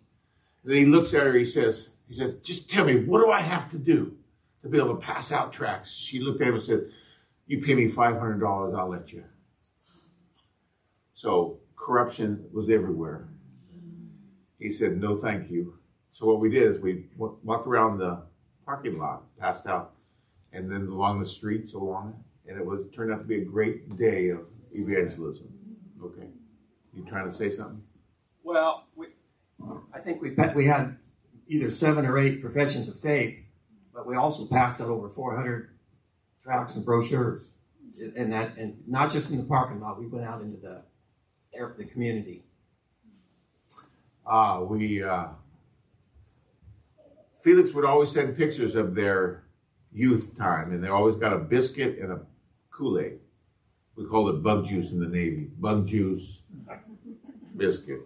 And 0.62 0.72
then 0.72 0.76
he 0.76 0.86
looks 0.86 1.12
at 1.12 1.24
her. 1.24 1.32
He 1.32 1.44
says, 1.44 1.88
"He 2.06 2.14
says, 2.14 2.36
just 2.36 2.70
tell 2.70 2.84
me 2.84 3.04
what 3.04 3.18
do 3.18 3.32
I 3.32 3.40
have 3.40 3.68
to 3.70 3.78
do 3.78 4.16
to 4.62 4.68
be 4.68 4.78
able 4.78 4.94
to 4.94 5.00
pass 5.00 5.32
out 5.32 5.52
tracts?" 5.52 5.96
She 5.96 6.20
looked 6.20 6.40
at 6.40 6.48
him 6.48 6.54
and 6.54 6.62
said, 6.62 6.90
"You 7.48 7.60
pay 7.60 7.74
me 7.74 7.88
five 7.88 8.16
hundred 8.20 8.38
dollars, 8.38 8.76
I'll 8.76 8.88
let 8.88 9.12
you." 9.12 9.24
So 11.18 11.58
corruption 11.74 12.48
was 12.52 12.70
everywhere. 12.70 13.28
He 14.60 14.70
said, 14.70 15.00
"No, 15.00 15.16
thank 15.16 15.50
you." 15.50 15.80
So 16.12 16.26
what 16.26 16.38
we 16.38 16.48
did 16.48 16.76
is 16.76 16.80
we 16.80 17.06
walked 17.16 17.66
around 17.66 17.98
the 17.98 18.22
parking 18.64 19.00
lot, 19.00 19.24
passed 19.36 19.66
out, 19.66 19.96
and 20.52 20.70
then 20.70 20.86
along 20.86 21.18
the 21.18 21.26
streets 21.26 21.74
along 21.74 22.22
it, 22.46 22.50
and 22.50 22.60
it 22.60 22.64
was 22.64 22.86
turned 22.94 23.12
out 23.12 23.18
to 23.18 23.24
be 23.24 23.42
a 23.42 23.44
great 23.44 23.96
day 23.96 24.28
of 24.28 24.46
evangelism. 24.70 25.48
Okay, 26.00 26.28
you 26.92 27.04
trying 27.04 27.28
to 27.28 27.34
say 27.34 27.50
something? 27.50 27.82
Well, 28.44 28.86
we, 28.94 29.08
I 29.92 29.98
think 29.98 30.22
we 30.22 30.36
we 30.54 30.66
had 30.66 30.98
either 31.48 31.72
seven 31.72 32.06
or 32.06 32.16
eight 32.16 32.40
professions 32.40 32.88
of 32.88 32.96
faith, 32.96 33.44
but 33.92 34.06
we 34.06 34.14
also 34.14 34.46
passed 34.46 34.80
out 34.80 34.86
over 34.86 35.08
400 35.08 35.68
tracts 36.44 36.76
and 36.76 36.84
brochures, 36.84 37.48
and 38.16 38.32
that, 38.32 38.56
and 38.56 38.86
not 38.86 39.10
just 39.10 39.32
in 39.32 39.38
the 39.38 39.42
parking 39.42 39.80
lot. 39.80 39.98
We 39.98 40.06
went 40.06 40.24
out 40.24 40.42
into 40.42 40.58
the 40.58 40.84
the 41.76 41.84
community. 41.84 42.44
Ah, 44.26 44.60
we 44.60 45.02
uh, 45.02 45.28
Felix 47.40 47.72
would 47.72 47.84
always 47.84 48.10
send 48.10 48.36
pictures 48.36 48.76
of 48.76 48.94
their 48.94 49.44
youth 49.92 50.36
time, 50.36 50.72
and 50.72 50.82
they 50.82 50.88
always 50.88 51.16
got 51.16 51.32
a 51.32 51.38
biscuit 51.38 51.98
and 51.98 52.12
a 52.12 52.20
Kool 52.70 52.98
Aid. 53.00 53.18
We 53.96 54.04
called 54.04 54.30
it 54.30 54.42
bug 54.42 54.66
juice 54.66 54.92
in 54.92 55.00
the 55.00 55.08
Navy. 55.08 55.50
Bug 55.58 55.86
juice, 55.86 56.42
biscuit. 57.56 58.00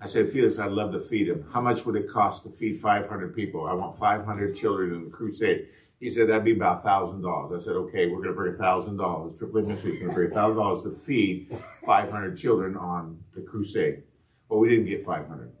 I 0.00 0.06
said, 0.06 0.30
Felix, 0.30 0.58
I'd 0.58 0.72
love 0.72 0.92
to 0.92 1.00
feed 1.00 1.28
him. 1.28 1.44
How 1.52 1.60
much 1.60 1.84
would 1.84 1.96
it 1.96 2.08
cost 2.10 2.42
to 2.44 2.50
feed 2.50 2.80
500 2.80 3.36
people? 3.36 3.66
I 3.66 3.72
want 3.72 3.98
500 3.98 4.56
children 4.56 4.94
in 4.94 5.04
the 5.04 5.10
crusade. 5.10 5.68
He 6.02 6.10
said, 6.10 6.28
that'd 6.28 6.44
be 6.44 6.50
about 6.50 6.82
$1,000. 6.82 7.56
I 7.56 7.60
said, 7.62 7.74
okay, 7.74 8.08
we're 8.08 8.16
going 8.16 8.30
to 8.30 8.34
bring 8.34 8.54
$1,000. 8.54 9.38
Triple 9.38 9.62
Ministry 9.62 9.92
is 9.92 10.02
going 10.02 10.10
to 10.10 10.14
bring 10.16 10.30
$1,000 10.32 10.82
to 10.82 10.90
feed 10.90 11.56
500 11.86 12.36
children 12.36 12.76
on 12.76 13.22
the 13.32 13.40
crusade. 13.40 14.02
Well, 14.48 14.58
we 14.58 14.68
didn't 14.68 14.86
get 14.86 15.04
500, 15.04 15.52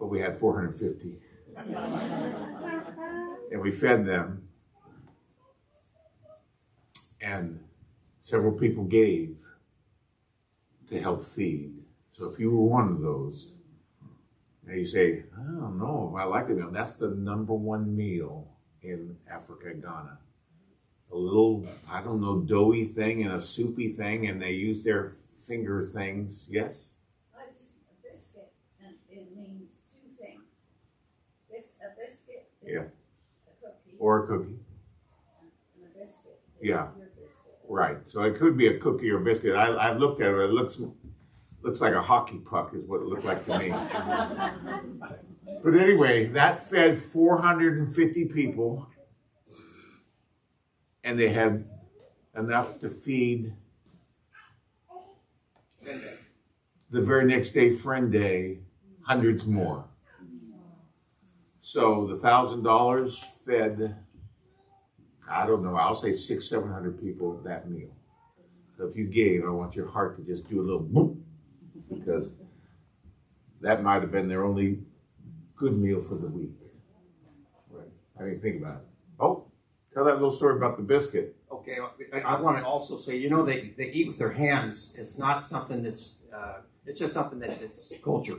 but 0.00 0.06
we 0.06 0.18
had 0.20 0.38
450. 0.38 1.18
and 3.52 3.60
we 3.60 3.70
fed 3.70 4.06
them, 4.06 4.48
and 7.20 7.60
several 8.22 8.52
people 8.52 8.84
gave 8.84 9.36
to 10.88 10.98
help 10.98 11.22
feed. 11.22 11.82
So 12.12 12.24
if 12.30 12.38
you 12.38 12.50
were 12.50 12.64
one 12.64 12.88
of 12.88 13.02
those, 13.02 13.52
and 14.66 14.80
you 14.80 14.86
say, 14.86 15.24
I 15.36 15.42
don't 15.42 15.78
know 15.78 16.14
if 16.14 16.18
I 16.18 16.24
like 16.24 16.48
the 16.48 16.54
meal, 16.54 16.70
that's 16.70 16.94
the 16.94 17.10
number 17.10 17.52
one 17.52 17.94
meal 17.94 18.48
in 18.84 19.16
Africa, 19.30 19.72
Ghana. 19.74 20.18
A 21.12 21.16
little, 21.16 21.66
I 21.90 22.02
don't 22.02 22.20
know, 22.20 22.40
doughy 22.40 22.84
thing 22.84 23.22
and 23.22 23.32
a 23.32 23.40
soupy 23.40 23.92
thing, 23.92 24.26
and 24.26 24.40
they 24.42 24.52
use 24.52 24.82
their 24.84 25.12
finger 25.46 25.82
things. 25.82 26.48
Yes? 26.50 26.94
A 27.36 27.40
biscuit, 28.10 28.52
and 28.84 28.94
it 29.10 29.36
means 29.36 29.70
two 29.92 30.08
things. 30.22 30.42
This 31.50 31.72
a 31.80 31.88
biscuit 31.98 32.48
is 32.62 32.72
Yeah. 32.72 32.80
a 32.80 33.52
cookie, 33.62 33.96
Or 33.98 34.24
a 34.24 34.26
cookie. 34.26 34.58
and 35.78 35.84
a 35.84 35.98
biscuit 35.98 36.40
is 36.60 36.68
Yeah. 36.68 36.88
biscuit. 36.96 37.10
Right. 37.68 37.98
So 38.08 38.22
it 38.22 38.34
could 38.36 38.56
be 38.58 38.66
a 38.66 38.78
cookie 38.78 39.10
or 39.10 39.18
biscuit. 39.20 39.54
I, 39.56 39.68
I 39.68 39.92
looked 39.94 40.20
at 40.20 40.28
it. 40.34 40.38
It 40.40 40.50
looks 40.52 40.80
looks 41.62 41.80
like 41.80 41.94
a 41.94 42.02
hockey 42.02 42.36
puck 42.38 42.74
is 42.74 42.84
what 42.84 43.00
it 43.00 43.06
looked 43.06 43.24
like 43.24 43.42
to 43.46 43.58
me. 43.58 43.70
but 45.62 45.74
anyway, 45.74 46.26
that 46.26 46.68
fed 46.68 47.02
450 47.02 48.24
people, 48.26 48.88
and 51.02 51.18
they 51.18 51.28
had 51.28 51.64
enough 52.36 52.80
to 52.80 52.88
feed 52.88 53.52
the 56.90 57.02
very 57.02 57.24
next 57.26 57.50
day, 57.50 57.74
Friend 57.74 58.10
Day, 58.10 58.58
hundreds 59.02 59.46
more. 59.46 59.84
So 61.60 62.06
the 62.06 62.16
thousand 62.16 62.62
dollars 62.62 63.24
fed 63.44 63.96
I 65.28 65.46
don't 65.46 65.62
know, 65.62 65.76
I'll 65.76 65.94
say 65.94 66.12
six, 66.12 66.48
seven 66.48 66.70
hundred 66.70 67.00
people 67.00 67.40
that 67.44 67.70
meal. 67.70 67.88
So 68.76 68.86
if 68.86 68.96
you 68.96 69.06
gave, 69.06 69.44
I 69.44 69.50
want 69.50 69.74
your 69.74 69.88
heart 69.88 70.16
to 70.16 70.22
just 70.22 70.48
do 70.48 70.60
a 70.60 70.64
little 70.64 70.82
boop, 70.82 71.16
because 71.92 72.30
that 73.60 73.82
might 73.82 74.02
have 74.02 74.10
been 74.10 74.28
their 74.28 74.44
only 74.44 74.80
good 75.56 75.76
meal 75.76 76.02
for 76.02 76.14
the 76.14 76.28
week. 76.28 76.50
Right. 77.70 77.88
I 78.18 78.22
mean, 78.24 78.40
think 78.40 78.60
about 78.62 78.76
it. 78.76 78.86
Oh, 79.20 79.46
tell 79.92 80.04
that 80.04 80.14
little 80.14 80.32
story 80.32 80.56
about 80.56 80.76
the 80.76 80.82
biscuit. 80.82 81.36
Okay, 81.50 81.78
I, 82.12 82.20
I 82.20 82.40
want 82.40 82.58
to 82.58 82.64
also 82.64 82.98
say, 82.98 83.16
you 83.16 83.30
know, 83.30 83.44
they, 83.44 83.72
they 83.76 83.90
eat 83.90 84.08
with 84.08 84.18
their 84.18 84.32
hands. 84.32 84.94
It's 84.98 85.16
not 85.18 85.46
something 85.46 85.82
that's, 85.82 86.14
uh, 86.34 86.60
it's 86.84 86.98
just 86.98 87.14
something 87.14 87.38
that 87.38 87.62
it's 87.62 87.92
culture. 88.02 88.38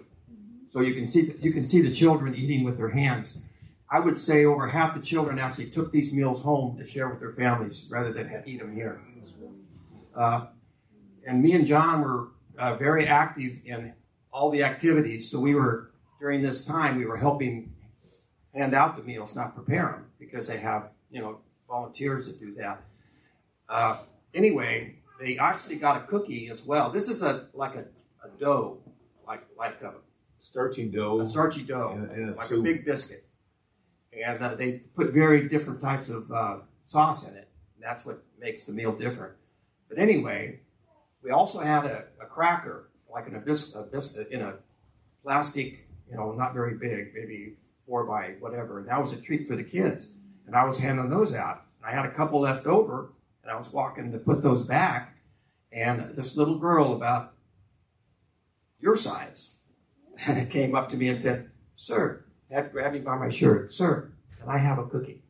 So 0.71 0.81
you 0.81 0.93
can 0.93 1.07
see 1.07 1.33
you 1.39 1.53
can 1.53 1.63
see 1.63 1.81
the 1.81 1.91
children 1.91 2.35
eating 2.35 2.65
with 2.65 2.77
their 2.77 2.89
hands. 2.89 3.41
I 3.89 3.99
would 3.99 4.19
say 4.19 4.43
over 4.43 4.67
half 4.67 4.93
the 4.93 5.01
children 5.01 5.39
actually 5.39 5.67
took 5.67 5.93
these 5.93 6.11
meals 6.11 6.41
home 6.41 6.77
to 6.77 6.85
share 6.85 7.07
with 7.07 7.21
their 7.21 7.31
families 7.31 7.87
rather 7.89 8.11
than 8.11 8.43
eat 8.45 8.59
them 8.59 8.75
here. 8.75 8.99
Uh, 10.13 10.47
and 11.25 11.41
me 11.41 11.53
and 11.53 11.65
John 11.65 12.01
were 12.01 12.27
uh, 12.57 12.75
very 12.75 13.07
active 13.07 13.61
in 13.63 13.93
all 14.33 14.49
the 14.49 14.63
activities. 14.63 15.29
So 15.29 15.39
we 15.39 15.55
were 15.55 15.91
during 16.25 16.41
this 16.41 16.65
time 16.65 16.97
we 16.97 17.05
were 17.05 17.17
helping 17.17 17.71
hand 18.51 18.73
out 18.73 18.97
the 18.97 19.03
meals, 19.03 19.35
not 19.35 19.53
prepare 19.53 19.91
them, 19.91 20.05
because 20.19 20.47
they 20.47 20.57
have 20.57 20.89
you 21.11 21.21
know 21.21 21.37
volunteers 21.69 22.25
that 22.25 22.39
do 22.39 22.51
that. 22.55 22.81
Uh, 23.69 23.97
anyway, 24.33 24.95
they 25.21 25.37
actually 25.37 25.75
got 25.75 25.95
a 25.97 26.07
cookie 26.07 26.49
as 26.49 26.63
well. 26.65 26.89
This 26.89 27.09
is 27.09 27.21
a 27.21 27.45
like 27.53 27.75
a, 27.75 27.85
a 28.25 28.29
dough, 28.39 28.79
like 29.27 29.43
like 29.55 29.79
a, 29.83 29.93
Starchy 30.39 30.85
dough. 30.89 31.19
a 31.21 31.25
starchy 31.27 31.61
dough, 31.63 31.91
And- 31.95 32.09
and 32.09 32.29
a 32.29 32.33
like 32.33 32.47
soup. 32.47 32.59
a 32.61 32.63
big 32.63 32.85
biscuit, 32.85 33.23
and 34.25 34.41
uh, 34.43 34.55
they 34.55 34.69
put 34.97 35.13
very 35.13 35.47
different 35.47 35.79
types 35.79 36.09
of 36.09 36.31
uh, 36.31 36.57
sauce 36.83 37.29
in 37.29 37.35
it. 37.37 37.47
That's 37.79 38.03
what 38.03 38.23
makes 38.39 38.63
the 38.63 38.73
meal 38.73 38.93
different. 38.93 39.33
But 39.89 39.99
anyway, 39.99 40.61
we 41.23 41.29
also 41.29 41.59
had 41.59 41.85
a, 41.85 42.05
a 42.19 42.25
cracker, 42.25 42.89
like 43.13 43.27
in 43.27 43.35
a, 43.35 43.39
bis- 43.39 43.75
a 43.75 43.83
biscuit 43.83 44.27
in 44.31 44.41
a 44.41 44.53
plastic, 45.23 45.84
you 46.09 46.15
know, 46.15 46.31
not 46.31 46.53
very 46.53 46.75
big, 46.75 47.13
maybe 47.13 47.55
four 47.85 48.03
by 48.03 48.35
whatever. 48.39 48.79
And 48.79 48.87
that 48.87 49.01
was 49.01 49.13
a 49.13 49.21
treat 49.21 49.47
for 49.47 49.55
the 49.55 49.63
kids. 49.63 50.13
And 50.45 50.55
I 50.55 50.65
was 50.65 50.79
handing 50.79 51.09
those 51.09 51.33
out. 51.33 51.63
I 51.83 51.91
had 51.91 52.05
a 52.05 52.11
couple 52.11 52.41
left 52.41 52.65
over, 52.65 53.11
and 53.43 53.51
I 53.51 53.57
was 53.57 53.71
walking 53.71 54.11
to 54.11 54.17
put 54.17 54.41
those 54.41 54.63
back. 54.63 55.15
And 55.71 56.15
this 56.15 56.37
little 56.37 56.57
girl, 56.57 56.93
about 56.93 57.33
your 58.79 58.95
size, 58.95 59.55
came 60.49 60.75
up 60.75 60.89
to 60.89 60.97
me 60.97 61.07
and 61.09 61.21
said, 61.21 61.49
Sir, 61.75 62.23
had 62.49 62.71
grabbed 62.71 62.93
me 62.93 63.01
by 63.01 63.17
my 63.17 63.29
shirt, 63.29 63.73
Sir, 63.73 64.11
can 64.39 64.49
I 64.49 64.57
have 64.57 64.79
a 64.79 64.85
cookie? 64.85 65.23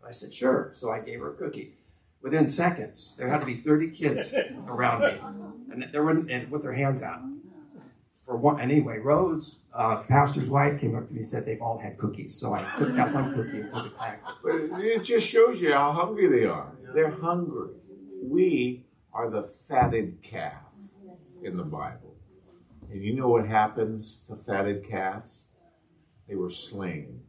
And 0.00 0.08
I 0.08 0.12
said, 0.12 0.32
Sure. 0.34 0.72
So 0.74 0.90
I 0.90 1.00
gave 1.00 1.20
her 1.20 1.32
a 1.32 1.36
cookie. 1.36 1.74
within 2.20 2.48
seconds, 2.48 3.16
there 3.16 3.28
had 3.28 3.40
to 3.40 3.46
be 3.46 3.56
30 3.56 3.90
kids 3.90 4.34
around 4.66 5.00
me, 5.02 5.20
and 5.72 5.92
they 5.92 5.98
were 5.98 6.10
and 6.10 6.50
with 6.50 6.62
their 6.62 6.72
hands 6.72 7.02
out. 7.02 7.22
For 8.28 8.36
one, 8.36 8.60
anyway, 8.60 8.98
Rose, 8.98 9.56
uh, 9.72 10.02
pastor's 10.02 10.50
wife, 10.50 10.78
came 10.78 10.94
up 10.94 11.08
to 11.08 11.14
me 11.14 11.20
and 11.20 11.26
said 11.26 11.46
they've 11.46 11.62
all 11.62 11.78
had 11.78 11.96
cookies, 11.96 12.34
so 12.34 12.52
I 12.52 12.60
took 12.78 12.94
that 12.94 13.14
one 13.14 13.32
cookie 13.34 13.60
and 13.60 13.72
put 13.72 13.86
it 13.86 13.96
back. 13.96 14.22
But 14.44 14.82
it 14.82 15.02
just 15.02 15.26
shows 15.26 15.62
you 15.62 15.72
how 15.72 15.92
hungry 15.92 16.28
they 16.28 16.44
are. 16.44 16.70
They're 16.94 17.10
hungry. 17.10 17.70
We 18.22 18.84
are 19.14 19.30
the 19.30 19.44
fatted 19.44 20.22
calf 20.22 20.60
in 21.42 21.56
the 21.56 21.62
Bible. 21.62 22.16
And 22.92 23.02
you 23.02 23.14
know 23.14 23.30
what 23.30 23.46
happens 23.46 24.24
to 24.28 24.36
fatted 24.36 24.86
calves? 24.86 25.44
They 26.28 26.34
were 26.34 26.50
slain. 26.50 27.22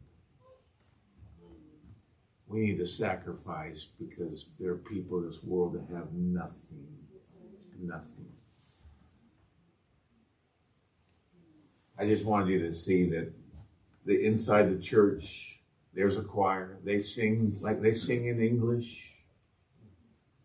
We 2.46 2.60
need 2.60 2.78
to 2.78 2.86
sacrifice 2.86 3.88
because 3.98 4.50
there 4.58 4.72
are 4.72 4.76
people 4.76 5.20
in 5.20 5.30
this 5.30 5.42
world 5.42 5.72
that 5.76 5.94
have 5.96 6.12
nothing. 6.12 6.88
Nothing. 7.80 8.26
I 12.00 12.06
just 12.06 12.24
wanted 12.24 12.48
you 12.48 12.60
to 12.60 12.74
see 12.74 13.10
that 13.10 13.30
the 14.06 14.24
inside 14.24 14.70
the 14.70 14.82
church, 14.82 15.60
there's 15.92 16.16
a 16.16 16.22
choir. 16.22 16.78
They 16.82 17.00
sing 17.00 17.58
like 17.60 17.82
they 17.82 17.92
sing 17.92 18.26
in 18.26 18.42
English. 18.42 19.12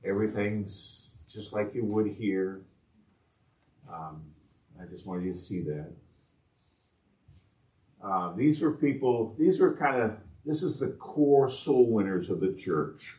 Everything's 0.03 1.11
just 1.29 1.53
like 1.53 1.73
you 1.73 1.85
would 1.85 2.07
here. 2.07 2.61
Um, 3.89 4.23
I 4.81 4.85
just 4.85 5.05
wanted 5.05 5.27
you 5.27 5.31
to 5.31 5.39
see 5.39 5.61
that. 5.61 5.91
Uh, 8.03 8.33
these 8.35 8.61
were 8.61 8.71
people, 8.71 9.33
these 9.39 9.59
were 9.61 9.73
kind 9.77 10.01
of, 10.01 10.17
this 10.45 10.61
is 10.61 10.79
the 10.79 10.89
core 10.89 11.49
soul 11.49 11.89
winners 11.89 12.29
of 12.29 12.41
the 12.41 12.51
church. 12.51 13.15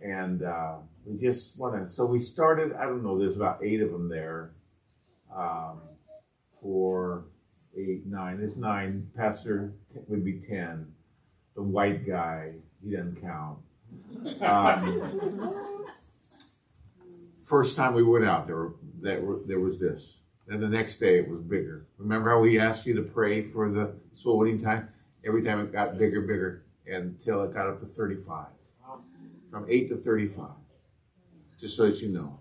And 0.00 0.42
uh, 0.42 0.78
we 1.06 1.16
just 1.16 1.58
want 1.60 1.88
to, 1.88 1.94
so 1.94 2.04
we 2.06 2.18
started, 2.18 2.72
I 2.72 2.86
don't 2.86 3.04
know, 3.04 3.16
there's 3.18 3.36
about 3.36 3.62
eight 3.62 3.80
of 3.80 3.92
them 3.92 4.08
there. 4.08 4.50
Um, 5.34 5.80
four, 6.62 7.24
eight, 7.76 8.06
nine. 8.06 8.38
There's 8.38 8.56
nine. 8.56 9.08
Pastor 9.16 9.72
would 10.08 10.24
be 10.24 10.40
ten. 10.48 10.92
The 11.54 11.62
white 11.62 12.06
guy, 12.06 12.52
he 12.82 12.96
doesn't 12.96 13.20
count. 13.20 13.58
Um, 14.40 15.54
first 17.44 17.76
time 17.76 17.94
we 17.94 18.02
went 18.02 18.24
out, 18.24 18.46
there, 18.46 18.68
there, 19.00 19.20
there 19.46 19.60
was 19.60 19.80
this. 19.80 20.18
Then 20.46 20.60
the 20.60 20.68
next 20.68 20.96
day 20.98 21.18
it 21.18 21.28
was 21.28 21.40
bigger. 21.42 21.86
Remember 21.98 22.30
how 22.30 22.40
we 22.40 22.58
asked 22.58 22.86
you 22.86 22.94
to 22.94 23.02
pray 23.02 23.42
for 23.42 23.70
the 23.70 23.94
soul 24.14 24.38
winning 24.38 24.62
time? 24.62 24.88
Every 25.24 25.42
time 25.42 25.60
it 25.60 25.72
got 25.72 25.98
bigger, 25.98 26.20
bigger, 26.22 26.64
until 26.86 27.42
it 27.42 27.54
got 27.54 27.68
up 27.68 27.80
to 27.80 27.86
35. 27.86 28.46
From 29.50 29.66
8 29.68 29.88
to 29.90 29.96
35. 29.96 30.48
Just 31.58 31.76
so 31.76 31.86
that 31.86 32.00
you 32.00 32.08
know. 32.08 32.38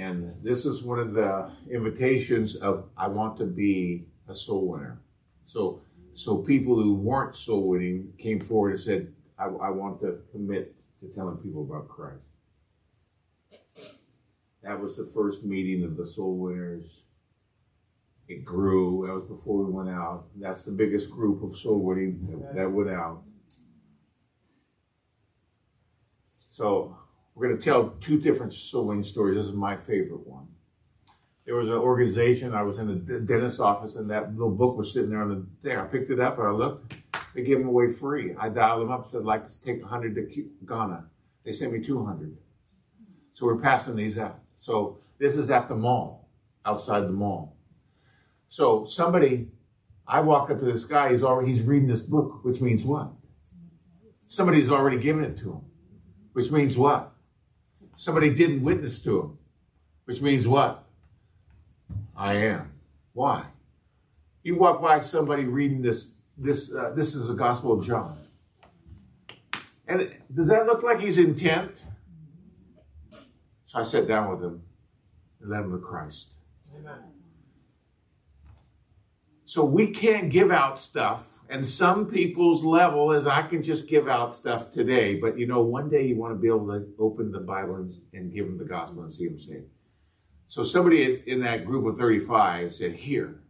And 0.00 0.34
this 0.42 0.64
is 0.64 0.82
one 0.82 0.98
of 0.98 1.12
the 1.12 1.50
invitations 1.70 2.56
of 2.56 2.88
I 2.96 3.06
want 3.08 3.36
to 3.36 3.44
be 3.44 4.06
a 4.28 4.34
soul 4.34 4.66
winner. 4.68 4.98
So 5.44 5.82
so 6.14 6.38
people 6.38 6.74
who 6.74 6.94
weren't 6.94 7.36
soul 7.36 7.68
winning 7.68 8.14
came 8.18 8.40
forward 8.40 8.70
and 8.70 8.80
said, 8.80 9.12
I, 9.38 9.44
I 9.44 9.70
want 9.70 10.00
to 10.00 10.20
commit 10.32 10.74
to 11.00 11.08
telling 11.08 11.36
people 11.36 11.62
about 11.62 11.88
Christ. 11.88 12.22
That 14.62 14.80
was 14.80 14.96
the 14.96 15.06
first 15.06 15.44
meeting 15.44 15.84
of 15.84 15.96
the 15.96 16.06
soul 16.06 16.36
winners. 16.36 16.84
It 18.26 18.44
grew. 18.44 19.06
That 19.06 19.14
was 19.14 19.24
before 19.24 19.64
we 19.64 19.70
went 19.70 19.90
out. 19.90 20.26
That's 20.34 20.64
the 20.64 20.72
biggest 20.72 21.10
group 21.10 21.42
of 21.42 21.56
soul 21.56 21.78
winning 21.78 22.26
that, 22.30 22.54
that 22.54 22.70
went 22.70 22.90
out. 22.90 23.22
So 26.50 26.96
we're 27.34 27.48
going 27.48 27.58
to 27.58 27.64
tell 27.64 27.90
two 28.00 28.20
different 28.20 28.54
winning 28.74 29.04
stories. 29.04 29.36
This 29.36 29.46
is 29.46 29.52
my 29.52 29.76
favorite 29.76 30.26
one. 30.26 30.48
There 31.46 31.56
was 31.56 31.68
an 31.68 31.74
organization. 31.74 32.54
I 32.54 32.62
was 32.62 32.78
in 32.78 32.86
the 33.06 33.20
dentist's 33.20 33.60
office, 33.60 33.96
and 33.96 34.08
that 34.10 34.32
little 34.32 34.50
book 34.50 34.76
was 34.76 34.92
sitting 34.92 35.10
there 35.10 35.22
on 35.22 35.28
the 35.30 35.46
there. 35.62 35.82
I 35.82 35.86
picked 35.86 36.10
it 36.10 36.20
up 36.20 36.38
and 36.38 36.46
I 36.46 36.50
looked. 36.50 36.94
They 37.34 37.42
gave 37.42 37.58
them 37.58 37.68
away 37.68 37.90
free. 37.90 38.34
I 38.38 38.48
dialed 38.48 38.82
them 38.82 38.90
up 38.90 39.02
and 39.02 39.10
said, 39.10 39.20
I'd 39.20 39.24
like 39.24 39.48
to 39.48 39.60
take 39.62 39.80
100 39.80 40.14
to 40.14 40.50
Ghana. 40.66 41.06
They 41.44 41.52
sent 41.52 41.72
me 41.72 41.80
200. 41.80 42.36
So 43.32 43.46
we're 43.46 43.56
passing 43.56 43.96
these 43.96 44.18
out. 44.18 44.40
So 44.56 44.98
this 45.18 45.36
is 45.36 45.50
at 45.50 45.68
the 45.68 45.76
mall, 45.76 46.28
outside 46.66 47.00
the 47.00 47.12
mall. 47.12 47.56
So 48.48 48.84
somebody, 48.84 49.48
I 50.06 50.20
walk 50.20 50.50
up 50.50 50.58
to 50.58 50.64
this 50.64 50.84
guy. 50.84 51.12
He's 51.12 51.22
already 51.22 51.52
he's 51.52 51.62
reading 51.62 51.88
this 51.88 52.02
book, 52.02 52.44
which 52.44 52.60
means 52.60 52.84
what? 52.84 53.12
Somebody's 54.18 54.70
already 54.70 54.98
given 54.98 55.24
it 55.24 55.38
to 55.38 55.52
him, 55.52 55.60
which 56.32 56.50
means 56.50 56.76
what? 56.76 57.09
Somebody 58.00 58.32
didn't 58.32 58.62
witness 58.62 59.02
to 59.02 59.20
him, 59.20 59.38
which 60.06 60.22
means 60.22 60.48
what? 60.48 60.86
I 62.16 62.32
am. 62.32 62.72
Why? 63.12 63.44
You 64.42 64.56
walk 64.56 64.80
by 64.80 65.00
somebody 65.00 65.44
reading 65.44 65.82
this. 65.82 66.06
This 66.34 66.74
uh, 66.74 66.92
this 66.96 67.14
is 67.14 67.28
the 67.28 67.34
Gospel 67.34 67.78
of 67.78 67.84
John, 67.84 68.16
and 69.86 70.16
does 70.34 70.48
that 70.48 70.64
look 70.64 70.82
like 70.82 71.00
he's 71.00 71.18
intent? 71.18 71.84
So 73.66 73.80
I 73.80 73.82
sat 73.82 74.08
down 74.08 74.30
with 74.30 74.42
him 74.42 74.62
and 75.42 75.50
led 75.50 75.64
him 75.64 75.72
to 75.72 75.78
Christ. 75.78 76.32
Amen. 76.74 77.02
So 79.44 79.62
we 79.62 79.88
can't 79.88 80.30
give 80.30 80.50
out 80.50 80.80
stuff, 80.80 81.26
and 81.50 81.66
some 81.66 82.06
people's 82.06 82.62
level 82.62 83.10
is 83.10 83.26
I 83.26 83.42
can 83.42 83.62
just 83.62 83.88
give 83.88 84.08
out 84.08 84.36
stuff 84.36 84.70
today, 84.70 85.16
but 85.16 85.36
you 85.36 85.46
know, 85.46 85.62
one 85.62 85.90
day 85.90 86.06
you 86.06 86.16
want 86.16 86.32
to 86.32 86.38
be 86.38 86.46
able 86.46 86.68
to 86.68 86.86
open 86.98 87.32
the 87.32 87.40
Bible 87.40 87.74
and, 87.74 87.92
and 88.14 88.32
give 88.32 88.46
them 88.46 88.56
the 88.56 88.64
gospel 88.64 89.02
and 89.02 89.12
see 89.12 89.26
them 89.26 89.38
saved. 89.38 89.66
So 90.46 90.62
somebody 90.62 91.22
in 91.26 91.40
that 91.40 91.64
group 91.64 91.86
of 91.86 91.96
35 91.96 92.74
said, 92.74 92.92
Here. 92.92 93.40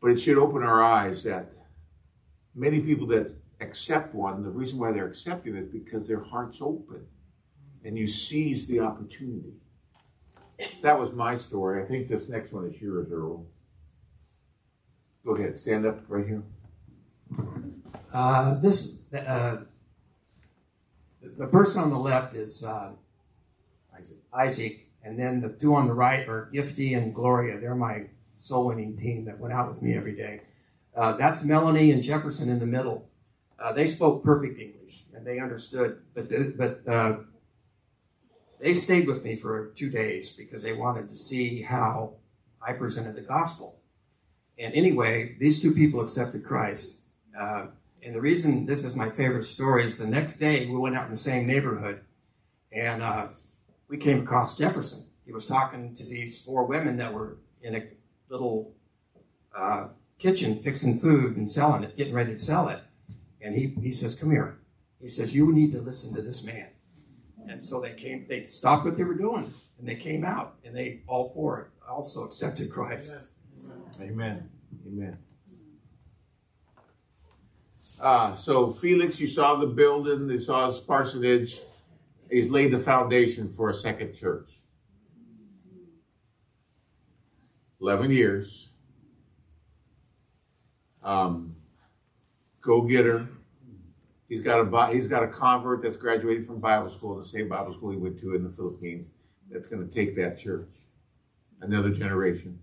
But 0.00 0.10
it 0.10 0.20
should 0.20 0.36
open 0.36 0.64
our 0.64 0.82
eyes 0.82 1.22
that 1.22 1.52
many 2.56 2.80
people 2.80 3.06
that 3.08 3.32
accept 3.60 4.16
one, 4.16 4.42
the 4.42 4.50
reason 4.50 4.80
why 4.80 4.90
they're 4.90 5.06
accepting 5.06 5.54
it 5.54 5.64
is 5.64 5.68
because 5.68 6.08
their 6.08 6.20
heart's 6.20 6.60
open 6.60 7.06
and 7.84 7.96
you 7.96 8.08
seize 8.08 8.66
the 8.66 8.80
opportunity. 8.80 9.54
That 10.82 10.98
was 10.98 11.12
my 11.12 11.36
story. 11.36 11.82
I 11.82 11.86
think 11.86 12.08
this 12.08 12.28
next 12.28 12.52
one 12.52 12.66
is 12.66 12.80
yours, 12.82 13.08
Earl. 13.12 13.46
Go 15.24 15.36
ahead, 15.36 15.58
stand 15.58 15.86
up 15.86 16.00
right 16.08 16.26
here. 16.26 16.42
Uh, 18.12 18.54
this 18.54 19.00
uh, 19.14 19.58
the 21.22 21.46
person 21.46 21.80
on 21.80 21.90
the 21.90 21.98
left 21.98 22.34
is 22.34 22.64
uh, 22.64 22.92
Isaac. 23.96 24.16
Isaac, 24.32 24.88
and 25.02 25.18
then 25.18 25.40
the 25.40 25.50
two 25.50 25.74
on 25.74 25.86
the 25.86 25.94
right 25.94 26.28
are 26.28 26.50
Gifty 26.52 26.96
and 26.96 27.14
Gloria. 27.14 27.60
They're 27.60 27.74
my 27.74 28.06
soul 28.38 28.66
winning 28.66 28.96
team 28.96 29.24
that 29.26 29.38
went 29.38 29.54
out 29.54 29.68
with 29.68 29.80
me 29.80 29.94
every 29.94 30.16
day. 30.16 30.42
Uh, 30.94 31.12
that's 31.12 31.44
Melanie 31.44 31.92
and 31.92 32.02
Jefferson 32.02 32.48
in 32.48 32.58
the 32.58 32.66
middle. 32.66 33.08
Uh, 33.58 33.72
they 33.72 33.86
spoke 33.86 34.24
perfect 34.24 34.58
English 34.58 35.04
and 35.14 35.24
they 35.24 35.38
understood, 35.38 36.02
but 36.14 36.28
the, 36.28 36.52
but 36.56 36.92
uh, 36.92 37.18
they 38.60 38.74
stayed 38.74 39.06
with 39.06 39.22
me 39.22 39.36
for 39.36 39.72
two 39.76 39.88
days 39.88 40.32
because 40.32 40.62
they 40.62 40.72
wanted 40.72 41.08
to 41.10 41.16
see 41.16 41.62
how 41.62 42.14
I 42.60 42.72
presented 42.72 43.14
the 43.14 43.22
gospel. 43.22 43.78
And 44.62 44.72
anyway, 44.74 45.34
these 45.40 45.60
two 45.60 45.72
people 45.72 46.00
accepted 46.00 46.44
Christ. 46.44 47.00
Uh, 47.38 47.66
and 48.00 48.14
the 48.14 48.20
reason 48.20 48.64
this 48.64 48.84
is 48.84 48.94
my 48.94 49.10
favorite 49.10 49.42
story 49.44 49.84
is 49.84 49.98
the 49.98 50.06
next 50.06 50.36
day 50.36 50.66
we 50.66 50.76
went 50.76 50.96
out 50.96 51.06
in 51.06 51.10
the 51.10 51.16
same 51.16 51.48
neighborhood 51.48 52.00
and 52.70 53.02
uh, 53.02 53.28
we 53.88 53.96
came 53.96 54.22
across 54.22 54.56
Jefferson. 54.56 55.04
He 55.26 55.32
was 55.32 55.46
talking 55.46 55.96
to 55.96 56.04
these 56.04 56.40
four 56.42 56.64
women 56.64 56.96
that 56.98 57.12
were 57.12 57.38
in 57.60 57.74
a 57.74 57.82
little 58.28 58.72
uh, 59.54 59.88
kitchen 60.20 60.56
fixing 60.56 60.98
food 61.00 61.36
and 61.36 61.50
selling 61.50 61.82
it, 61.82 61.96
getting 61.96 62.14
ready 62.14 62.32
to 62.32 62.38
sell 62.38 62.68
it. 62.68 62.80
And 63.40 63.56
he, 63.56 63.74
he 63.82 63.90
says, 63.90 64.14
Come 64.14 64.30
here. 64.30 64.58
He 65.00 65.08
says, 65.08 65.34
You 65.34 65.52
need 65.52 65.72
to 65.72 65.80
listen 65.80 66.14
to 66.14 66.22
this 66.22 66.44
man. 66.44 66.68
And 67.48 67.62
so 67.62 67.80
they 67.80 67.94
came, 67.94 68.26
they 68.28 68.44
stopped 68.44 68.84
what 68.84 68.96
they 68.96 69.02
were 69.02 69.14
doing 69.14 69.52
and 69.78 69.88
they 69.88 69.96
came 69.96 70.24
out 70.24 70.54
and 70.64 70.76
they 70.76 71.00
all 71.08 71.30
four 71.34 71.72
also 71.88 72.22
accepted 72.24 72.70
Christ. 72.70 73.12
Amen. 74.00 74.10
Amen. 74.10 74.51
Uh, 78.00 78.34
so 78.34 78.70
Felix, 78.70 79.20
you 79.20 79.28
saw 79.28 79.54
the 79.54 79.66
building, 79.66 80.28
you 80.28 80.40
saw 80.40 80.66
his 80.66 80.80
parsonage. 80.80 81.60
He's 82.28 82.50
laid 82.50 82.72
the 82.72 82.78
foundation 82.78 83.48
for 83.48 83.70
a 83.70 83.74
second 83.74 84.14
church. 84.14 84.50
Eleven 87.80 88.10
years. 88.10 88.70
Um, 91.02 91.56
go 92.60 92.82
getter. 92.82 93.28
He's 94.28 94.40
got 94.40 94.60
a 94.60 94.92
he's 94.92 95.08
got 95.08 95.22
a 95.22 95.28
convert 95.28 95.82
that's 95.82 95.96
graduated 95.96 96.46
from 96.46 96.58
Bible 96.58 96.90
school, 96.90 97.18
the 97.18 97.26
same 97.26 97.48
Bible 97.48 97.74
school 97.74 97.90
he 97.90 97.98
went 97.98 98.18
to 98.20 98.34
in 98.34 98.44
the 98.44 98.50
Philippines. 98.50 99.10
That's 99.50 99.68
going 99.68 99.86
to 99.86 99.92
take 99.92 100.16
that 100.16 100.38
church 100.38 100.70
another 101.60 101.90
generation. 101.90 102.58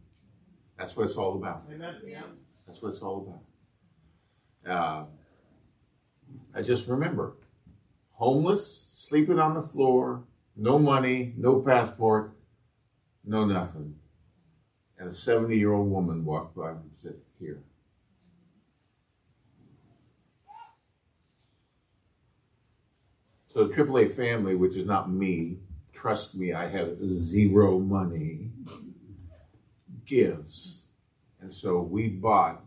That's 0.79 0.95
what 0.95 1.03
it's 1.03 1.17
all 1.17 1.35
about. 1.35 1.63
Amen. 1.71 1.97
Yeah. 2.07 2.21
That's 2.65 2.81
what 2.81 2.93
it's 2.93 3.01
all 3.01 3.41
about. 4.65 4.73
uh, 4.73 5.05
I 6.55 6.61
just 6.61 6.87
remember 6.87 7.33
homeless, 8.13 8.87
sleeping 8.93 9.39
on 9.39 9.55
the 9.55 9.61
floor, 9.61 10.23
no 10.55 10.79
money, 10.79 11.33
no 11.37 11.59
passport, 11.59 12.33
no 13.25 13.45
nothing. 13.45 13.95
And 14.97 15.09
a 15.09 15.13
70 15.13 15.57
year 15.57 15.73
old 15.73 15.89
woman 15.89 16.23
walked 16.23 16.55
by 16.55 16.71
and 16.71 16.91
said, 17.01 17.15
Here. 17.39 17.61
So 23.53 23.65
the 23.65 23.73
AAA 23.73 24.11
family, 24.11 24.55
which 24.55 24.75
is 24.75 24.85
not 24.85 25.11
me, 25.11 25.57
trust 25.91 26.35
me, 26.35 26.53
I 26.53 26.69
have 26.69 26.97
zero 27.01 27.79
money, 27.79 28.48
gives. 30.09 30.81
And 31.39 31.53
so 31.53 31.79
we 31.79 32.09
bought 32.09 32.63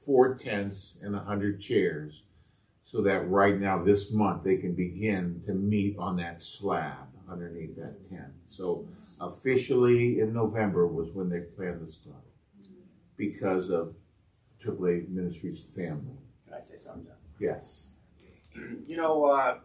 four 0.00 0.34
tents 0.34 0.98
and 1.02 1.16
a 1.16 1.20
hundred 1.20 1.60
chairs 1.60 2.24
so 2.82 3.00
that 3.02 3.28
right 3.28 3.58
now 3.58 3.82
this 3.82 4.12
month 4.12 4.44
they 4.44 4.56
can 4.56 4.74
begin 4.74 5.40
to 5.46 5.54
meet 5.54 5.96
on 5.98 6.16
that 6.16 6.42
slab 6.42 7.08
underneath 7.30 7.74
that 7.76 8.08
tent. 8.10 8.32
So 8.46 8.86
officially 9.20 10.20
in 10.20 10.34
November 10.34 10.86
was 10.86 11.10
when 11.12 11.30
they 11.30 11.40
planned 11.40 11.86
to 11.86 11.92
start 11.92 12.16
because 13.16 13.70
of 13.70 13.94
AAA 14.64 15.08
Ministries 15.08 15.60
family. 15.60 16.18
Can 16.44 16.54
I 16.54 16.64
say 16.64 16.74
something? 16.84 17.06
John? 17.06 17.16
Yes. 17.40 17.82
You 18.86 18.98
know, 18.98 19.24
uh, 19.24 19.58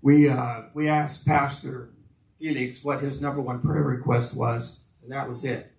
we 0.00 0.30
uh, 0.30 0.62
we 0.72 0.88
asked 0.88 1.26
Pastor 1.26 1.90
Felix 2.38 2.82
what 2.82 3.02
his 3.02 3.20
number 3.20 3.42
one 3.42 3.60
prayer 3.60 3.82
request 3.82 4.34
was, 4.34 4.84
and 5.02 5.12
that 5.12 5.28
was 5.28 5.44
it. 5.44 5.75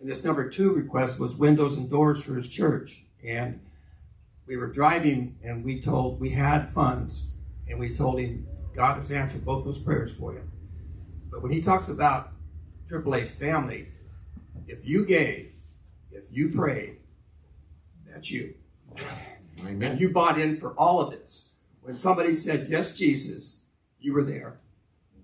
And 0.00 0.08
this 0.08 0.24
number 0.24 0.48
two 0.48 0.72
request 0.72 1.18
was 1.18 1.36
windows 1.36 1.76
and 1.76 1.90
doors 1.90 2.22
for 2.22 2.34
his 2.34 2.48
church. 2.48 3.04
And 3.24 3.60
we 4.46 4.56
were 4.56 4.68
driving, 4.68 5.38
and 5.42 5.64
we 5.64 5.80
told 5.80 6.20
we 6.20 6.30
had 6.30 6.70
funds, 6.70 7.28
and 7.68 7.78
we 7.78 7.88
told 7.88 8.20
him 8.20 8.46
God 8.74 8.98
has 8.98 9.10
answered 9.10 9.44
both 9.44 9.64
those 9.64 9.78
prayers 9.78 10.12
for 10.12 10.34
you. 10.34 10.42
But 11.30 11.42
when 11.42 11.52
he 11.52 11.60
talks 11.60 11.88
about 11.88 12.32
AAA's 12.90 13.32
family, 13.32 13.88
if 14.68 14.86
you 14.86 15.04
gave, 15.04 15.52
if 16.12 16.24
you 16.30 16.50
prayed, 16.50 16.98
that's 18.08 18.30
you. 18.30 18.54
And 19.60 19.68
Amen. 19.68 19.98
you 19.98 20.10
bought 20.10 20.38
in 20.38 20.58
for 20.58 20.72
all 20.74 21.00
of 21.00 21.10
this. 21.10 21.52
When 21.80 21.96
somebody 21.96 22.34
said, 22.34 22.68
Yes, 22.68 22.94
Jesus, 22.94 23.64
you 24.00 24.12
were 24.12 24.24
there 24.24 24.60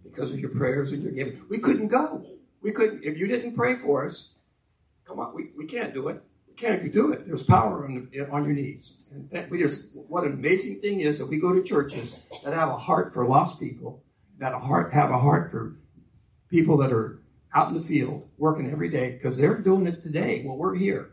because 0.02 0.32
of 0.32 0.40
your 0.40 0.50
prayers 0.50 0.92
and 0.92 1.02
your 1.02 1.12
giving. 1.12 1.42
We 1.48 1.58
couldn't 1.58 1.88
go. 1.88 2.26
We 2.60 2.72
couldn't, 2.72 3.04
if 3.04 3.18
you 3.18 3.26
didn't 3.26 3.54
pray 3.54 3.74
for 3.74 4.06
us, 4.06 4.31
come 5.06 5.20
on, 5.20 5.34
we, 5.34 5.50
we 5.56 5.66
can't 5.66 5.94
do 5.94 6.08
it. 6.08 6.22
We 6.48 6.54
can't 6.54 6.92
do 6.92 7.12
it. 7.12 7.26
There's 7.26 7.42
power 7.42 7.84
on, 7.84 8.08
the, 8.12 8.28
on 8.30 8.44
your 8.44 8.54
knees. 8.54 9.02
And 9.10 9.30
that 9.30 9.50
we 9.50 9.58
just, 9.58 9.94
what 9.94 10.24
an 10.24 10.32
amazing 10.32 10.80
thing 10.80 11.00
is 11.00 11.18
that 11.18 11.26
we 11.26 11.38
go 11.38 11.52
to 11.52 11.62
churches 11.62 12.16
that 12.44 12.52
have 12.52 12.68
a 12.68 12.76
heart 12.76 13.12
for 13.12 13.26
lost 13.26 13.58
people, 13.58 14.02
that 14.38 14.52
a 14.52 14.58
heart, 14.58 14.92
have 14.92 15.10
a 15.10 15.18
heart 15.18 15.50
for 15.50 15.76
people 16.50 16.76
that 16.78 16.92
are 16.92 17.22
out 17.54 17.68
in 17.68 17.74
the 17.74 17.80
field 17.80 18.28
working 18.38 18.70
every 18.70 18.88
day 18.88 19.12
because 19.12 19.38
they're 19.38 19.58
doing 19.58 19.86
it 19.86 20.02
today. 20.02 20.42
Well, 20.44 20.56
we're 20.56 20.74
here. 20.74 21.12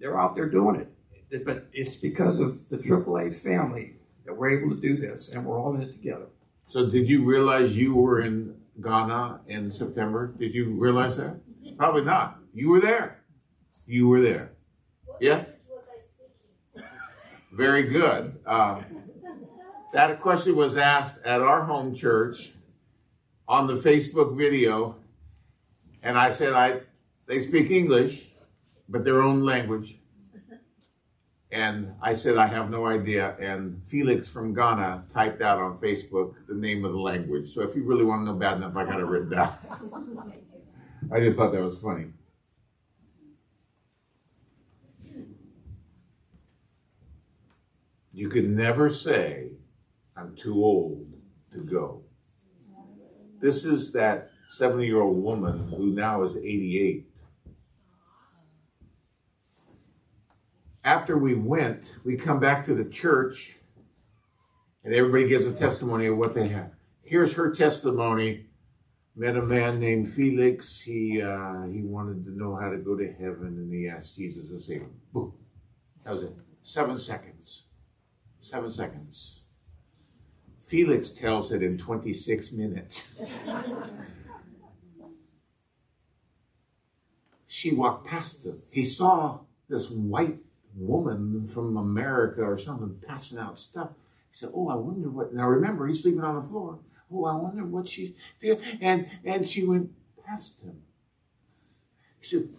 They're 0.00 0.18
out 0.18 0.34
there 0.34 0.48
doing 0.48 0.76
it. 0.76 1.44
But 1.44 1.68
it's 1.72 1.96
because 1.96 2.40
of 2.40 2.68
the 2.70 2.78
AAA 2.78 3.34
family 3.34 3.96
that 4.24 4.36
we're 4.36 4.50
able 4.50 4.74
to 4.74 4.80
do 4.80 4.96
this, 4.96 5.30
and 5.30 5.44
we're 5.44 5.58
all 5.58 5.74
in 5.74 5.82
it 5.82 5.92
together. 5.92 6.26
So 6.68 6.86
did 6.86 7.08
you 7.08 7.24
realize 7.24 7.76
you 7.76 7.94
were 7.94 8.20
in 8.20 8.56
Ghana 8.80 9.40
in 9.46 9.70
September? 9.70 10.26
Did 10.26 10.54
you 10.54 10.70
realize 10.70 11.16
that? 11.16 11.36
Probably 11.76 12.02
not. 12.02 12.38
You 12.54 12.70
were 12.70 12.80
there. 12.80 13.17
You 13.88 14.06
were 14.06 14.20
there. 14.20 14.52
Yes? 15.18 15.48
Was 15.66 15.84
I? 16.76 16.82
Very 17.50 17.84
good. 17.84 18.38
Uh, 18.44 18.82
that 19.94 20.20
question 20.20 20.56
was 20.56 20.76
asked 20.76 21.24
at 21.24 21.40
our 21.40 21.64
home 21.64 21.94
church 21.94 22.50
on 23.48 23.66
the 23.66 23.76
Facebook 23.76 24.36
video, 24.36 24.96
and 26.02 26.18
I 26.18 26.28
said 26.28 26.52
I 26.52 26.80
they 27.24 27.40
speak 27.40 27.70
English, 27.70 28.28
but 28.90 29.04
their 29.04 29.22
own 29.22 29.42
language. 29.46 29.98
And 31.50 31.94
I 32.02 32.12
said 32.12 32.36
I 32.36 32.46
have 32.46 32.68
no 32.68 32.84
idea. 32.84 33.36
And 33.40 33.80
Felix 33.86 34.28
from 34.28 34.52
Ghana 34.52 35.04
typed 35.14 35.40
out 35.40 35.58
on 35.58 35.78
Facebook 35.78 36.34
the 36.46 36.54
name 36.54 36.84
of 36.84 36.92
the 36.92 37.00
language. 37.00 37.48
So 37.54 37.62
if 37.62 37.74
you 37.74 37.84
really 37.84 38.04
want 38.04 38.20
to 38.20 38.26
know 38.26 38.34
bad 38.34 38.58
enough, 38.58 38.76
I 38.76 38.84
got 38.84 39.00
it 39.00 39.06
written 39.06 39.30
down. 39.30 39.54
I 41.10 41.20
just 41.20 41.38
thought 41.38 41.52
that 41.52 41.62
was 41.62 41.78
funny. 41.78 42.08
You 48.18 48.28
can 48.28 48.56
never 48.56 48.90
say, 48.90 49.52
I'm 50.16 50.34
too 50.34 50.56
old 50.56 51.06
to 51.52 51.60
go. 51.60 52.02
This 53.40 53.64
is 53.64 53.92
that 53.92 54.32
70 54.48 54.84
year 54.84 55.00
old 55.00 55.22
woman 55.22 55.68
who 55.68 55.92
now 55.92 56.24
is 56.24 56.36
88. 56.36 57.08
After 60.82 61.16
we 61.16 61.34
went, 61.34 61.94
we 62.04 62.16
come 62.16 62.40
back 62.40 62.64
to 62.64 62.74
the 62.74 62.86
church 62.86 63.58
and 64.82 64.92
everybody 64.92 65.28
gives 65.28 65.46
a 65.46 65.52
testimony 65.52 66.06
of 66.06 66.16
what 66.16 66.34
they 66.34 66.48
have. 66.48 66.72
Here's 67.02 67.34
her 67.34 67.52
testimony. 67.52 68.46
Met 69.14 69.36
a 69.36 69.42
man 69.42 69.78
named 69.78 70.10
Felix. 70.10 70.80
He 70.80 71.22
uh, 71.22 71.66
he 71.66 71.82
wanted 71.82 72.24
to 72.24 72.36
know 72.36 72.56
how 72.56 72.70
to 72.70 72.78
go 72.78 72.96
to 72.96 73.12
heaven, 73.12 73.58
and 73.58 73.72
he 73.72 73.88
asked 73.88 74.16
Jesus 74.16 74.50
to 74.50 74.58
save 74.58 74.82
him. 74.82 74.94
Boom. 75.12 75.34
That 76.04 76.14
was 76.14 76.22
it. 76.24 76.32
Seven 76.62 76.98
seconds. 76.98 77.67
Seven 78.40 78.70
seconds. 78.70 79.40
Felix 80.64 81.10
tells 81.10 81.50
it 81.50 81.62
in 81.62 81.78
26 81.78 82.52
minutes. 82.52 83.08
she 87.46 87.72
walked 87.72 88.06
past 88.06 88.44
him. 88.44 88.54
He 88.70 88.84
saw 88.84 89.40
this 89.68 89.90
white 89.90 90.38
woman 90.74 91.46
from 91.46 91.76
America 91.76 92.42
or 92.42 92.58
something 92.58 93.00
passing 93.06 93.38
out 93.38 93.58
stuff. 93.58 93.90
He 94.30 94.36
said, 94.36 94.50
"Oh, 94.54 94.68
I 94.68 94.74
wonder 94.74 95.08
what." 95.08 95.34
Now 95.34 95.48
remember, 95.48 95.86
he's 95.86 96.02
sleeping 96.02 96.22
on 96.22 96.36
the 96.36 96.42
floor. 96.42 96.78
Oh, 97.10 97.24
I 97.24 97.34
wonder 97.34 97.64
what 97.64 97.88
she's 97.88 98.12
feeling. 98.38 98.60
And 98.80 99.08
and 99.24 99.48
she 99.48 99.64
went 99.64 99.90
past 100.24 100.60
him. 100.62 100.82
He 102.20 102.26
said, 102.26 102.50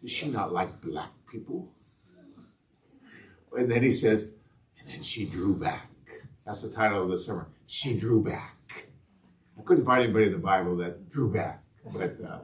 "Does 0.00 0.12
she 0.12 0.28
not 0.28 0.52
like 0.52 0.80
black 0.80 1.10
people?" 1.30 1.72
And 3.52 3.68
then 3.70 3.82
he 3.82 3.90
says, 3.90 4.28
and 4.92 5.04
she 5.04 5.24
drew 5.24 5.54
back. 5.54 5.90
That's 6.44 6.62
the 6.62 6.70
title 6.70 7.02
of 7.02 7.10
the 7.10 7.18
sermon. 7.18 7.46
She 7.66 7.98
drew 7.98 8.22
back. 8.22 8.56
I 9.58 9.62
couldn't 9.62 9.84
find 9.84 10.02
anybody 10.04 10.26
in 10.26 10.32
the 10.32 10.38
Bible 10.38 10.76
that 10.78 11.10
drew 11.10 11.32
back, 11.32 11.62
but 11.92 12.16
uh, 12.24 12.38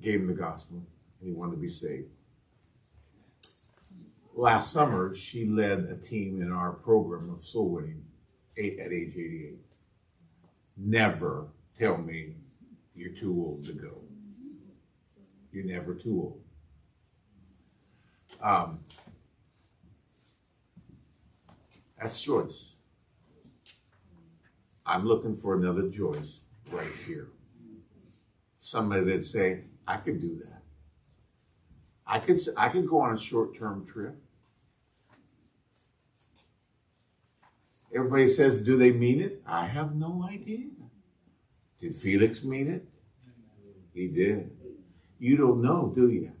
gave 0.00 0.20
him 0.20 0.28
the 0.28 0.34
gospel, 0.34 0.76
and 1.20 1.28
he 1.28 1.32
wanted 1.32 1.52
to 1.52 1.60
be 1.60 1.68
saved. 1.68 2.08
Last 4.36 4.72
summer, 4.72 5.14
she 5.14 5.46
led 5.46 5.80
a 5.80 5.96
team 5.96 6.42
in 6.42 6.52
our 6.52 6.72
program 6.72 7.30
of 7.30 7.44
soul 7.44 7.68
winning 7.70 8.04
eight, 8.56 8.78
at 8.78 8.92
age 8.92 9.12
88. 9.14 9.58
Never 10.76 11.46
tell 11.78 11.98
me 11.98 12.34
you're 12.94 13.12
too 13.12 13.32
old 13.32 13.64
to 13.66 13.72
go. 13.72 14.00
You're 15.52 15.64
never 15.64 15.94
too 15.94 16.10
old. 16.20 16.40
Um, 18.42 18.80
that's 21.98 22.20
Joyce. 22.20 22.74
I'm 24.86 25.06
looking 25.06 25.34
for 25.34 25.54
another 25.54 25.88
Joyce 25.88 26.42
right 26.70 26.90
here. 27.06 27.28
Somebody 28.58 29.04
that'd 29.04 29.24
say, 29.24 29.64
I 29.86 29.96
could 29.96 30.20
do 30.20 30.38
that. 30.44 30.62
I 32.06 32.18
could 32.18 32.40
I 32.56 32.68
could 32.68 32.88
go 32.88 33.00
on 33.00 33.14
a 33.14 33.18
short-term 33.18 33.86
trip. 33.86 34.16
Everybody 37.94 38.28
says, 38.28 38.60
do 38.60 38.76
they 38.76 38.90
mean 38.90 39.20
it? 39.20 39.40
I 39.46 39.66
have 39.66 39.94
no 39.94 40.26
idea. 40.28 40.66
Did 41.80 41.94
Felix 41.94 42.42
mean 42.42 42.68
it? 42.68 42.86
He 43.94 44.08
did. 44.08 44.50
You 45.18 45.36
don't 45.36 45.62
know, 45.62 45.92
do 45.94 46.10
you? 46.10 46.32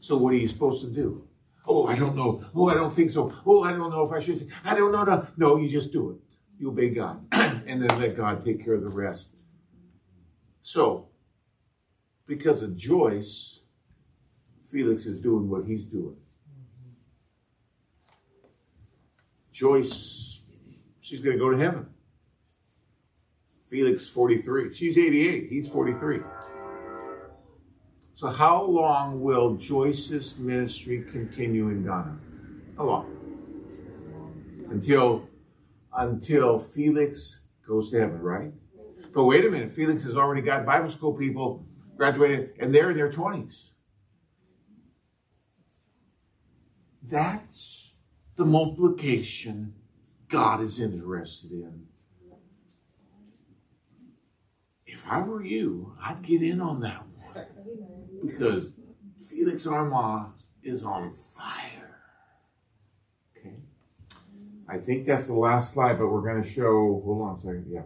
So 0.00 0.16
what 0.16 0.34
are 0.34 0.36
you 0.36 0.48
supposed 0.48 0.84
to 0.84 0.90
do? 0.90 1.26
Oh, 1.66 1.86
I 1.86 1.96
don't 1.96 2.16
know. 2.16 2.42
Oh, 2.54 2.68
I 2.68 2.74
don't 2.74 2.92
think 2.92 3.10
so. 3.10 3.32
Oh, 3.44 3.62
I 3.62 3.72
don't 3.72 3.90
know 3.90 4.02
if 4.02 4.12
I 4.12 4.20
should. 4.20 4.38
Say. 4.38 4.48
I 4.64 4.74
don't 4.74 4.92
know. 4.92 5.04
No, 5.04 5.26
no, 5.36 5.56
you 5.56 5.68
just 5.68 5.92
do 5.92 6.10
it. 6.10 6.16
You 6.58 6.68
obey 6.68 6.90
God, 6.90 7.26
and 7.32 7.82
then 7.82 7.98
let 7.98 8.16
God 8.16 8.44
take 8.44 8.64
care 8.64 8.74
of 8.74 8.82
the 8.82 8.88
rest. 8.88 9.28
So, 10.62 11.08
because 12.26 12.62
of 12.62 12.76
Joyce, 12.76 13.60
Felix 14.70 15.06
is 15.06 15.20
doing 15.20 15.48
what 15.48 15.64
he's 15.66 15.84
doing. 15.84 16.16
Joyce, 19.52 20.40
she's 21.00 21.20
going 21.20 21.36
to 21.36 21.42
go 21.42 21.50
to 21.50 21.58
heaven. 21.58 21.86
Felix, 23.66 24.08
43. 24.08 24.74
She's 24.74 24.96
88. 24.96 25.48
He's 25.50 25.68
43. 25.68 26.20
So, 28.16 28.28
how 28.28 28.62
long 28.62 29.20
will 29.20 29.56
Joyce's 29.56 30.38
ministry 30.38 31.04
continue 31.12 31.68
in 31.68 31.84
Ghana? 31.84 32.18
How 32.78 32.84
long? 32.84 34.66
Until 34.70 35.28
until 35.94 36.58
Felix 36.58 37.40
goes 37.68 37.90
to 37.90 38.00
heaven, 38.00 38.22
right? 38.22 38.54
But 39.12 39.24
wait 39.24 39.44
a 39.44 39.50
minute, 39.50 39.70
Felix 39.70 40.02
has 40.04 40.16
already 40.16 40.40
got 40.40 40.64
Bible 40.64 40.90
school 40.90 41.12
people 41.12 41.66
graduated, 41.98 42.54
and 42.58 42.74
they're 42.74 42.90
in 42.90 42.96
their 42.96 43.12
twenties. 43.12 43.72
That's 47.02 47.96
the 48.36 48.46
multiplication 48.46 49.74
God 50.28 50.62
is 50.62 50.80
interested 50.80 51.50
in. 51.50 51.88
If 54.86 55.06
I 55.06 55.20
were 55.20 55.44
you, 55.44 55.92
I'd 56.02 56.22
get 56.22 56.40
in 56.40 56.62
on 56.62 56.80
that 56.80 57.04
because 58.24 58.72
Felix 59.18 59.66
Armand 59.66 60.32
is 60.62 60.82
on 60.82 61.10
fire. 61.10 62.00
Okay. 63.36 63.54
I 64.68 64.78
think 64.78 65.06
that's 65.06 65.26
the 65.26 65.34
last 65.34 65.72
slide, 65.72 65.98
but 65.98 66.08
we're 66.08 66.22
going 66.22 66.42
to 66.42 66.48
show. 66.48 67.02
Hold 67.04 67.22
on 67.22 67.36
a 67.36 67.38
second. 67.38 67.66
Yeah. 67.68 67.82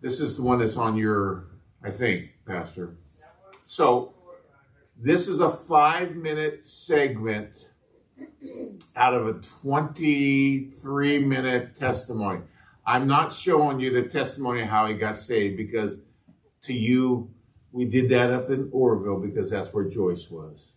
This 0.00 0.20
is 0.20 0.36
the 0.36 0.42
one 0.42 0.58
that's 0.58 0.76
on 0.76 0.96
your, 0.96 1.46
I 1.82 1.90
think, 1.90 2.38
Pastor. 2.46 2.96
So, 3.64 4.14
this 4.98 5.28
is 5.28 5.40
a 5.40 5.50
five 5.50 6.16
minute 6.16 6.66
segment 6.66 7.68
out 8.96 9.14
of 9.14 9.26
a 9.26 9.34
23 9.34 11.18
minute 11.18 11.76
testimony. 11.76 12.40
I'm 12.84 13.06
not 13.06 13.32
showing 13.32 13.80
you 13.80 13.92
the 13.92 14.08
testimony 14.08 14.62
of 14.62 14.68
how 14.68 14.86
he 14.86 14.94
got 14.94 15.18
saved 15.18 15.56
because 15.56 15.98
to 16.62 16.72
you, 16.72 17.30
we 17.72 17.84
did 17.84 18.08
that 18.10 18.30
up 18.30 18.50
in 18.50 18.68
Oroville 18.72 19.20
because 19.20 19.50
that's 19.50 19.72
where 19.72 19.84
Joyce 19.84 20.30
was. 20.30 20.72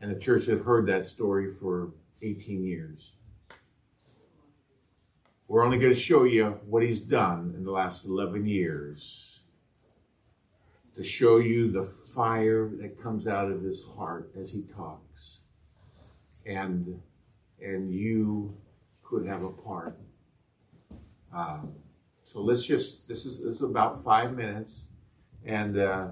And 0.00 0.10
the 0.10 0.18
church 0.18 0.46
had 0.46 0.60
heard 0.60 0.86
that 0.86 1.06
story 1.06 1.50
for 1.50 1.92
18 2.22 2.64
years. 2.64 3.12
We're 5.48 5.64
only 5.64 5.78
going 5.78 5.94
to 5.94 5.98
show 5.98 6.24
you 6.24 6.58
what 6.66 6.82
he's 6.82 7.00
done 7.00 7.54
in 7.56 7.64
the 7.64 7.70
last 7.70 8.04
11 8.04 8.46
years 8.46 9.40
to 10.96 11.02
show 11.02 11.36
you 11.36 11.70
the 11.70 11.84
fire 11.84 12.70
that 12.80 13.00
comes 13.00 13.26
out 13.26 13.50
of 13.50 13.62
his 13.62 13.82
heart 13.96 14.32
as 14.38 14.50
he 14.50 14.62
talks. 14.62 15.40
And, 16.44 17.00
and 17.62 17.92
you 17.92 18.56
could 19.02 19.26
have 19.26 19.44
a 19.44 19.50
part. 19.50 19.98
Um, 21.32 21.74
so 22.24 22.40
let's 22.40 22.64
just, 22.64 23.06
this 23.06 23.24
is, 23.24 23.38
this 23.38 23.56
is 23.56 23.62
about 23.62 24.02
five 24.02 24.34
minutes. 24.34 24.86
And 25.46 25.78
uh, 25.78 26.08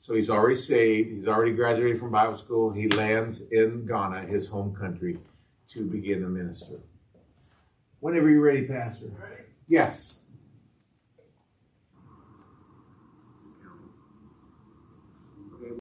so 0.00 0.14
he's 0.14 0.30
already 0.30 0.56
saved. 0.56 1.10
He's 1.10 1.28
already 1.28 1.52
graduated 1.52 2.00
from 2.00 2.10
Bible 2.10 2.38
school. 2.38 2.72
He 2.72 2.88
lands 2.88 3.42
in 3.52 3.86
Ghana, 3.86 4.22
his 4.22 4.48
home 4.48 4.74
country, 4.74 5.18
to 5.68 5.84
begin 5.84 6.22
the 6.22 6.28
minister. 6.28 6.80
Whenever 8.00 8.30
you're 8.30 8.40
ready, 8.40 8.62
Pastor. 8.62 9.06
Yes. 9.68 10.14